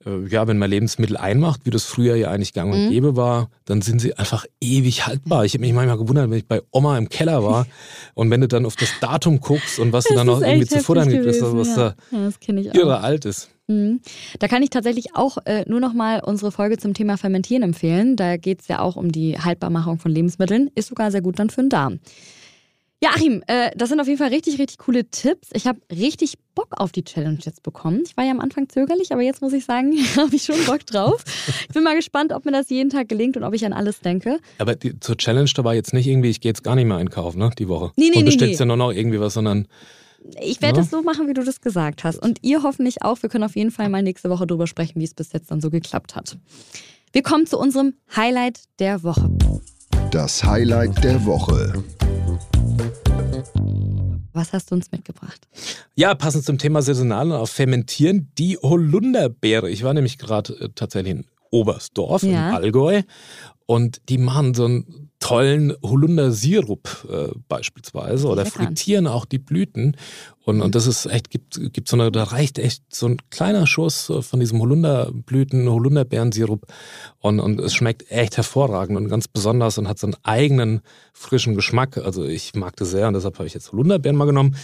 äh, 0.06 0.26
ja, 0.28 0.46
wenn 0.46 0.58
man 0.58 0.70
Lebensmittel 0.70 1.16
einmacht, 1.16 1.62
wie 1.64 1.70
das 1.70 1.84
früher 1.84 2.16
ja 2.16 2.30
eigentlich 2.30 2.54
gang 2.54 2.72
und 2.72 2.86
mhm. 2.86 2.90
gäbe 2.90 3.16
war, 3.16 3.50
dann 3.66 3.82
sind 3.82 4.00
sie 4.00 4.14
einfach 4.14 4.46
ewig 4.60 5.06
haltbar. 5.06 5.44
Ich 5.44 5.54
habe 5.54 5.60
mich 5.60 5.72
manchmal 5.72 5.98
gewundert, 5.98 6.30
wenn 6.30 6.38
ich 6.38 6.46
bei 6.46 6.62
Oma 6.70 6.96
im 6.96 7.08
Keller 7.08 7.44
war 7.44 7.66
und 8.14 8.30
wenn 8.30 8.40
du 8.40 8.48
dann 8.48 8.64
auf 8.64 8.76
das 8.76 8.92
Datum 9.00 9.40
guckst 9.40 9.78
und 9.78 9.92
was 9.92 10.04
du 10.04 10.14
dann 10.14 10.26
noch 10.26 10.40
irgendwie 10.40 10.66
zu 10.66 10.80
futtern 10.80 11.08
gibt, 11.08 11.26
ist, 11.26 11.42
was 11.42 11.76
ja. 11.76 11.94
da 12.10 12.52
ja, 12.52 12.74
irre 12.74 13.00
alt 13.00 13.24
ist. 13.24 13.50
Mhm. 13.66 14.00
Da 14.38 14.48
kann 14.48 14.62
ich 14.62 14.70
tatsächlich 14.70 15.14
auch 15.14 15.38
äh, 15.44 15.64
nur 15.68 15.80
noch 15.80 15.92
mal 15.92 16.20
unsere 16.24 16.50
Folge 16.50 16.78
zum 16.78 16.94
Thema 16.94 17.18
Fermentieren 17.18 17.62
empfehlen. 17.62 18.16
Da 18.16 18.36
geht 18.36 18.62
es 18.62 18.68
ja 18.68 18.80
auch 18.80 18.96
um 18.96 19.12
die 19.12 19.38
Haltbarmachung 19.38 19.98
von 19.98 20.10
Lebensmitteln. 20.10 20.70
Ist 20.74 20.88
sogar 20.88 21.10
sehr 21.10 21.20
gut 21.20 21.38
dann 21.38 21.50
für 21.50 21.60
den 21.60 21.70
Darm. 21.70 22.00
Ja, 23.02 23.10
Achim, 23.14 23.42
äh, 23.46 23.70
das 23.76 23.88
sind 23.88 23.98
auf 23.98 24.06
jeden 24.06 24.18
Fall 24.18 24.28
richtig, 24.28 24.58
richtig 24.58 24.76
coole 24.76 25.08
Tipps. 25.10 25.48
Ich 25.54 25.66
habe 25.66 25.80
richtig 25.90 26.34
Bock 26.54 26.68
auf 26.78 26.92
die 26.92 27.02
Challenge 27.02 27.38
jetzt 27.40 27.62
bekommen. 27.62 28.02
Ich 28.04 28.14
war 28.18 28.24
ja 28.24 28.30
am 28.30 28.40
Anfang 28.40 28.68
zögerlich, 28.68 29.10
aber 29.10 29.22
jetzt 29.22 29.40
muss 29.40 29.54
ich 29.54 29.64
sagen, 29.64 29.92
habe 30.16 30.36
ich 30.36 30.42
schon 30.42 30.62
Bock 30.66 30.84
drauf. 30.84 31.24
Ich 31.62 31.74
bin 31.74 31.82
mal 31.82 31.96
gespannt, 31.96 32.32
ob 32.32 32.44
mir 32.44 32.52
das 32.52 32.68
jeden 32.68 32.90
Tag 32.90 33.08
gelingt 33.08 33.38
und 33.38 33.44
ob 33.44 33.54
ich 33.54 33.64
an 33.64 33.72
alles 33.72 34.00
denke. 34.00 34.38
Aber 34.58 34.74
die, 34.74 35.00
zur 35.00 35.16
Challenge 35.16 35.48
da 35.54 35.64
war 35.64 35.74
jetzt 35.74 35.94
nicht 35.94 36.06
irgendwie, 36.06 36.28
ich 36.28 36.42
gehe 36.42 36.50
jetzt 36.50 36.62
gar 36.62 36.74
nicht 36.74 36.84
mehr 36.84 36.98
einkaufen, 36.98 37.38
ne, 37.38 37.50
die 37.58 37.68
Woche. 37.68 37.90
Nee, 37.96 38.10
nee, 38.10 38.18
und 38.18 38.26
bestellst 38.26 38.60
nee, 38.60 38.66
nee. 38.66 38.70
ja 38.70 38.76
nur 38.76 38.76
noch 38.76 38.92
irgendwie 38.92 39.18
was, 39.18 39.32
sondern 39.32 39.66
ich 40.38 40.60
werde 40.60 40.80
es 40.80 40.90
ja. 40.90 40.98
so 40.98 41.02
machen, 41.02 41.26
wie 41.26 41.32
du 41.32 41.42
das 41.42 41.62
gesagt 41.62 42.04
hast. 42.04 42.18
Und 42.18 42.40
ihr 42.42 42.62
hoffentlich 42.62 43.00
auch. 43.00 43.22
Wir 43.22 43.30
können 43.30 43.44
auf 43.44 43.56
jeden 43.56 43.70
Fall 43.70 43.88
mal 43.88 44.02
nächste 44.02 44.28
Woche 44.28 44.46
drüber 44.46 44.66
sprechen, 44.66 45.00
wie 45.00 45.04
es 45.04 45.14
bis 45.14 45.32
jetzt 45.32 45.50
dann 45.50 45.62
so 45.62 45.70
geklappt 45.70 46.16
hat. 46.16 46.36
Wir 47.12 47.22
kommen 47.22 47.46
zu 47.46 47.58
unserem 47.58 47.94
Highlight 48.14 48.60
der 48.78 49.02
Woche. 49.02 49.30
Das 50.10 50.44
Highlight 50.44 51.02
der 51.02 51.24
Woche. 51.24 51.82
Was 54.40 54.54
hast 54.54 54.70
du 54.70 54.74
uns 54.74 54.90
mitgebracht? 54.90 55.48
Ja, 55.96 56.14
passend 56.14 56.46
zum 56.46 56.56
Thema 56.56 56.80
Saisonal 56.80 57.26
und 57.26 57.36
auch 57.36 57.48
Fermentieren, 57.48 58.32
die 58.38 58.56
Holunderbeere. 58.56 59.68
Ich 59.68 59.82
war 59.84 59.92
nämlich 59.92 60.16
gerade 60.16 60.54
äh, 60.54 60.68
tatsächlich 60.74 61.12
in 61.12 61.26
Oberstdorf 61.50 62.22
ja. 62.22 62.48
im 62.48 62.54
Allgäu 62.54 63.02
und 63.70 64.00
die 64.08 64.18
machen 64.18 64.52
so 64.52 64.64
einen 64.64 65.10
tollen 65.20 65.72
Holundersirup 65.80 67.06
äh, 67.08 67.28
beispielsweise 67.46 68.26
oder 68.26 68.42
Lecker. 68.42 68.64
frittieren 68.64 69.06
auch 69.06 69.24
die 69.24 69.38
Blüten. 69.38 69.96
Und, 70.40 70.56
mhm. 70.56 70.62
und 70.62 70.74
das 70.74 70.88
ist 70.88 71.06
echt, 71.06 71.30
gibt, 71.30 71.72
gibt 71.72 71.86
so 71.86 71.96
eine, 71.96 72.10
da 72.10 72.24
reicht 72.24 72.58
echt 72.58 72.82
so 72.92 73.06
ein 73.06 73.18
kleiner 73.30 73.68
Schuss 73.68 74.12
von 74.22 74.40
diesem 74.40 74.58
Holunderblüten, 74.58 75.70
Holunderbeerensirup. 75.70 76.66
Und, 77.18 77.38
und 77.38 77.60
es 77.60 77.72
schmeckt 77.72 78.10
echt 78.10 78.38
hervorragend 78.38 78.96
und 78.98 79.08
ganz 79.08 79.28
besonders 79.28 79.78
und 79.78 79.86
hat 79.86 80.00
so 80.00 80.08
einen 80.08 80.16
eigenen 80.24 80.80
frischen 81.12 81.54
Geschmack. 81.54 81.96
Also 81.98 82.24
ich 82.24 82.56
mag 82.56 82.74
das 82.74 82.90
sehr 82.90 83.06
und 83.06 83.14
deshalb 83.14 83.38
habe 83.38 83.46
ich 83.46 83.54
jetzt 83.54 83.70
Holunderbeeren 83.70 84.16
mal 84.16 84.24
genommen 84.24 84.56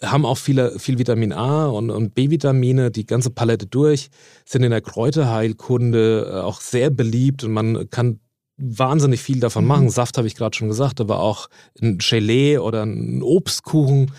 haben 0.00 0.24
auch 0.24 0.38
viele, 0.38 0.78
viel 0.78 0.96
Vitamin 0.96 1.32
A 1.32 1.66
und, 1.66 1.90
und 1.90 2.14
B-Vitamine, 2.14 2.92
die 2.92 3.04
ganze 3.04 3.30
Palette 3.30 3.66
durch, 3.66 4.10
sind 4.44 4.62
in 4.62 4.70
der 4.70 4.80
Kräuterheilkunde 4.80 6.30
äh, 6.30 6.40
auch 6.40 6.60
sehr 6.60 6.90
beliebt 6.90 7.42
und 7.42 7.52
man 7.52 7.90
kann 7.90 8.20
wahnsinnig 8.58 9.20
viel 9.22 9.40
davon 9.40 9.64
Mhm. 9.64 9.68
machen. 9.68 9.90
Saft 9.90 10.18
habe 10.18 10.26
ich 10.26 10.34
gerade 10.34 10.56
schon 10.56 10.68
gesagt, 10.68 11.00
aber 11.00 11.20
auch 11.20 11.48
ein 11.80 11.98
Gelee 11.98 12.58
oder 12.58 12.82
ein 12.84 13.22
Obstkuchen. 13.22 14.10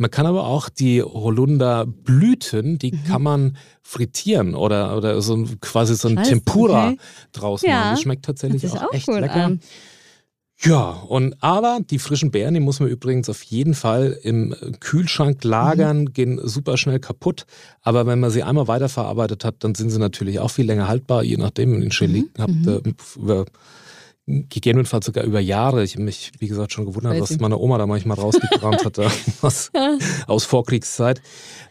Man 0.00 0.10
kann 0.12 0.26
aber 0.26 0.46
auch 0.46 0.68
die 0.68 1.02
Holunderblüten, 1.02 2.78
die 2.78 2.92
Mhm. 2.92 3.04
kann 3.04 3.22
man 3.22 3.56
frittieren 3.82 4.54
oder, 4.54 4.96
oder 4.96 5.20
so 5.20 5.44
quasi 5.60 5.94
so 5.96 6.08
ein 6.08 6.16
Krass, 6.16 6.28
Tempura 6.28 6.88
okay. 6.88 6.98
draus 7.32 7.62
Ja. 7.62 7.74
machen. 7.80 7.90
Das 7.90 8.00
schmeckt 8.02 8.24
tatsächlich 8.24 8.62
sich 8.62 8.72
auch, 8.72 8.84
auch 8.84 8.92
echt 8.92 9.08
lecker. 9.08 9.44
an. 9.44 9.60
Ja, 10.60 10.90
und 10.90 11.36
aber 11.40 11.78
die 11.88 12.00
frischen 12.00 12.32
Beeren, 12.32 12.52
die 12.54 12.58
muss 12.60 12.80
man 12.80 12.88
übrigens 12.88 13.28
auf 13.28 13.42
jeden 13.44 13.74
Fall 13.74 14.18
im 14.22 14.56
Kühlschrank 14.80 15.44
lagern, 15.44 16.00
Mhm. 16.00 16.12
gehen 16.12 16.40
super 16.42 16.76
schnell 16.76 16.98
kaputt. 16.98 17.46
Aber 17.82 18.06
wenn 18.06 18.18
man 18.18 18.30
sie 18.30 18.42
einmal 18.42 18.66
weiterverarbeitet 18.66 19.44
hat, 19.44 19.56
dann 19.60 19.76
sind 19.76 19.90
sie 19.90 20.00
natürlich 20.00 20.40
auch 20.40 20.50
viel 20.50 20.66
länger 20.66 20.88
haltbar, 20.88 21.22
je 21.22 21.36
nachdem, 21.36 21.70
wenn 21.72 21.78
ihr 21.82 21.86
den 21.86 21.90
Chili 21.90 22.22
Mhm, 22.22 22.28
habt, 22.42 22.66
mhm. 23.20 23.30
äh, 23.30 23.44
gegebenenfalls 24.50 25.06
sogar 25.06 25.24
über 25.24 25.40
Jahre. 25.40 25.82
Ich 25.82 25.94
habe 25.94 26.02
mich, 26.04 26.32
wie 26.38 26.48
gesagt, 26.48 26.72
schon 26.72 26.84
gewundert, 26.84 27.12
Crazy. 27.16 27.34
was 27.34 27.40
meine 27.40 27.56
Oma 27.58 27.78
da 27.78 27.86
manchmal 27.86 28.18
rausgekramt 28.18 28.84
hatte 28.84 29.10
aus, 29.42 29.70
aus 30.26 30.44
Vorkriegszeit. 30.44 31.22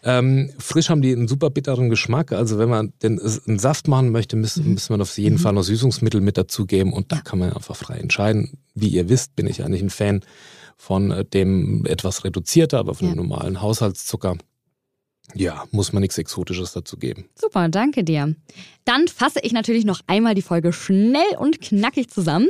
Ähm, 0.03 0.49
frisch 0.57 0.89
haben 0.89 1.01
die 1.01 1.11
einen 1.13 1.27
super 1.27 1.49
bitteren 1.49 1.89
Geschmack. 1.89 2.31
Also 2.31 2.57
wenn 2.57 2.69
man 2.69 2.93
den, 3.03 3.19
einen 3.19 3.59
Saft 3.59 3.87
machen 3.87 4.09
möchte, 4.11 4.35
müsste, 4.35 4.61
Mhm. 4.61 4.73
müsste 4.73 4.93
man 4.93 5.01
auf 5.01 5.17
jeden 5.17 5.35
Mhm. 5.35 5.39
Fall 5.39 5.53
noch 5.53 5.63
Süßungsmittel 5.63 6.19
mit 6.21 6.37
dazugeben 6.37 6.93
und 6.93 7.11
da 7.11 7.21
kann 7.21 7.39
man 7.39 7.53
einfach 7.53 7.75
frei 7.75 7.97
entscheiden. 7.97 8.57
Wie 8.73 8.87
ihr 8.89 9.07
wisst, 9.09 9.35
bin 9.35 9.45
ich 9.47 9.63
eigentlich 9.63 9.81
ein 9.83 9.89
Fan 9.89 10.21
von 10.77 11.11
äh, 11.11 11.25
dem 11.25 11.85
etwas 11.85 12.23
reduzierter, 12.23 12.79
aber 12.79 12.95
von 12.95 13.07
Ja. 13.07 13.13
dem 13.13 13.17
normalen 13.17 13.61
Haushaltszucker. 13.61 14.37
Ja, 15.33 15.65
muss 15.71 15.93
man 15.93 16.01
nichts 16.01 16.17
Exotisches 16.17 16.71
dazu 16.71 16.97
geben. 16.97 17.29
Super, 17.35 17.69
danke 17.69 18.03
dir. 18.03 18.35
Dann 18.85 19.07
fasse 19.07 19.39
ich 19.41 19.51
natürlich 19.51 19.85
noch 19.85 19.99
einmal 20.07 20.35
die 20.35 20.41
Folge 20.41 20.71
schnell 20.71 21.35
und 21.37 21.61
knackig 21.61 22.09
zusammen. 22.09 22.49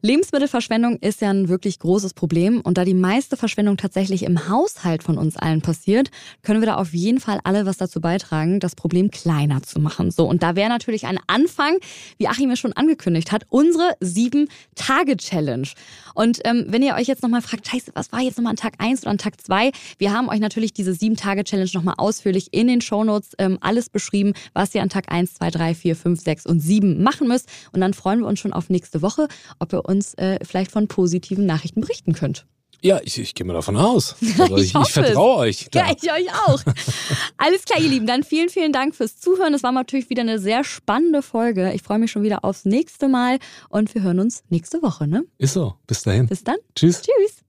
Lebensmittelverschwendung 0.00 0.96
ist 0.96 1.20
ja 1.20 1.30
ein 1.30 1.48
wirklich 1.48 1.78
großes 1.78 2.14
Problem 2.14 2.60
und 2.60 2.78
da 2.78 2.84
die 2.84 2.94
meiste 2.94 3.36
Verschwendung 3.36 3.76
tatsächlich 3.76 4.22
im 4.22 4.48
Haushalt 4.48 5.02
von 5.02 5.18
uns 5.18 5.36
allen 5.36 5.60
passiert, 5.60 6.10
können 6.42 6.60
wir 6.60 6.66
da 6.66 6.76
auf 6.76 6.94
jeden 6.94 7.20
Fall 7.20 7.40
alle 7.44 7.66
was 7.66 7.76
dazu 7.76 8.00
beitragen, 8.00 8.60
das 8.60 8.74
Problem 8.74 9.10
kleiner 9.10 9.62
zu 9.62 9.80
machen. 9.80 10.10
So, 10.10 10.26
und 10.28 10.42
da 10.42 10.56
wäre 10.56 10.68
natürlich 10.68 11.06
ein 11.06 11.18
Anfang, 11.26 11.78
wie 12.16 12.28
Achim 12.28 12.50
es 12.50 12.58
schon 12.58 12.72
angekündigt 12.72 13.32
hat, 13.32 13.44
unsere 13.48 13.96
Sieben-Tage-Challenge. 14.00 15.68
Und 16.14 16.40
ähm, 16.44 16.66
wenn 16.68 16.82
ihr 16.82 16.94
euch 16.94 17.06
jetzt 17.06 17.22
nochmal 17.22 17.42
fragt, 17.42 17.66
scheiße, 17.68 17.92
was 17.94 18.12
war 18.12 18.20
jetzt 18.20 18.38
nochmal 18.38 18.50
an 18.50 18.56
Tag 18.56 18.74
1 18.78 19.02
oder 19.02 19.10
an 19.10 19.18
Tag 19.18 19.40
2? 19.40 19.70
Wir 19.98 20.12
haben 20.12 20.28
euch 20.28 20.40
natürlich 20.40 20.72
diese 20.72 20.94
Sieben-Tage-Challenge 20.94 21.70
nochmal 21.74 21.94
ausführlich 21.98 22.48
in 22.52 22.68
den 22.68 22.80
Shownotes 22.80 23.30
ähm, 23.38 23.58
alles 23.60 23.88
beschrieben, 23.90 24.32
was 24.52 24.74
ihr 24.74 24.82
an 24.82 24.88
Tag 24.88 25.10
1, 25.10 25.34
2, 25.34 25.50
3, 25.50 25.74
4, 25.74 25.96
5, 25.96 26.20
6 26.20 26.46
und 26.46 26.60
7 26.60 27.02
machen 27.02 27.28
müsst. 27.28 27.48
Und 27.72 27.80
dann 27.80 27.94
freuen 27.94 28.20
wir 28.20 28.26
uns 28.26 28.40
schon 28.40 28.52
auf 28.52 28.70
nächste 28.70 29.02
Woche, 29.02 29.28
ob 29.58 29.72
ihr 29.72 29.87
uns 29.88 30.14
äh, 30.14 30.38
vielleicht 30.44 30.70
von 30.70 30.86
positiven 30.86 31.46
Nachrichten 31.46 31.80
berichten 31.80 32.12
könnt. 32.12 32.46
Ja, 32.80 33.00
ich, 33.02 33.18
ich 33.18 33.34
gehe 33.34 33.44
mal 33.44 33.54
davon 33.54 33.76
aus. 33.76 34.14
Also 34.38 34.56
Ich 34.56 34.74
ich, 34.74 34.74
ich, 34.74 34.92
vertraue 34.92 35.36
euch. 35.38 35.68
Da. 35.70 35.80
Ja, 35.80 35.96
ich 36.00 36.12
euch 36.12 36.32
auch. 36.46 36.62
Alles 37.36 37.64
klar, 37.64 37.80
ihr 37.80 37.88
Lieben. 37.88 38.06
Dann 38.06 38.22
vielen, 38.22 38.48
vielen 38.48 38.72
Dank 38.72 38.94
fürs 38.94 39.18
Zuhören. 39.18 39.52
Es 39.52 39.64
war 39.64 39.72
natürlich 39.72 40.10
wieder 40.10 40.22
eine 40.22 40.38
sehr 40.38 40.62
spannende 40.62 41.22
Folge. 41.22 41.72
Ich 41.72 41.82
freue 41.82 41.98
mich 41.98 42.12
schon 42.12 42.22
wieder 42.22 42.44
aufs 42.44 42.64
nächste 42.64 43.08
Mal 43.08 43.38
und 43.68 43.92
wir 43.94 44.02
hören 44.02 44.20
uns 44.20 44.44
nächste 44.48 44.80
Woche. 44.82 45.08
Ne? 45.08 45.24
Ist 45.38 45.54
so. 45.54 45.74
Bis 45.88 46.02
dahin. 46.02 46.26
Bis 46.26 46.44
dann. 46.44 46.56
Tschüss. 46.76 47.02
Tschüss. 47.02 47.42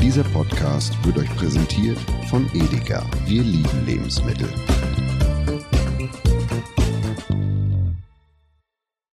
Dieser 0.00 0.24
Podcast 0.24 0.92
wird 1.04 1.18
euch 1.18 1.36
präsentiert 1.36 1.98
von 2.30 2.48
Edeka. 2.54 3.04
Wir 3.26 3.42
lieben 3.42 3.86
Lebensmittel. 3.86 4.48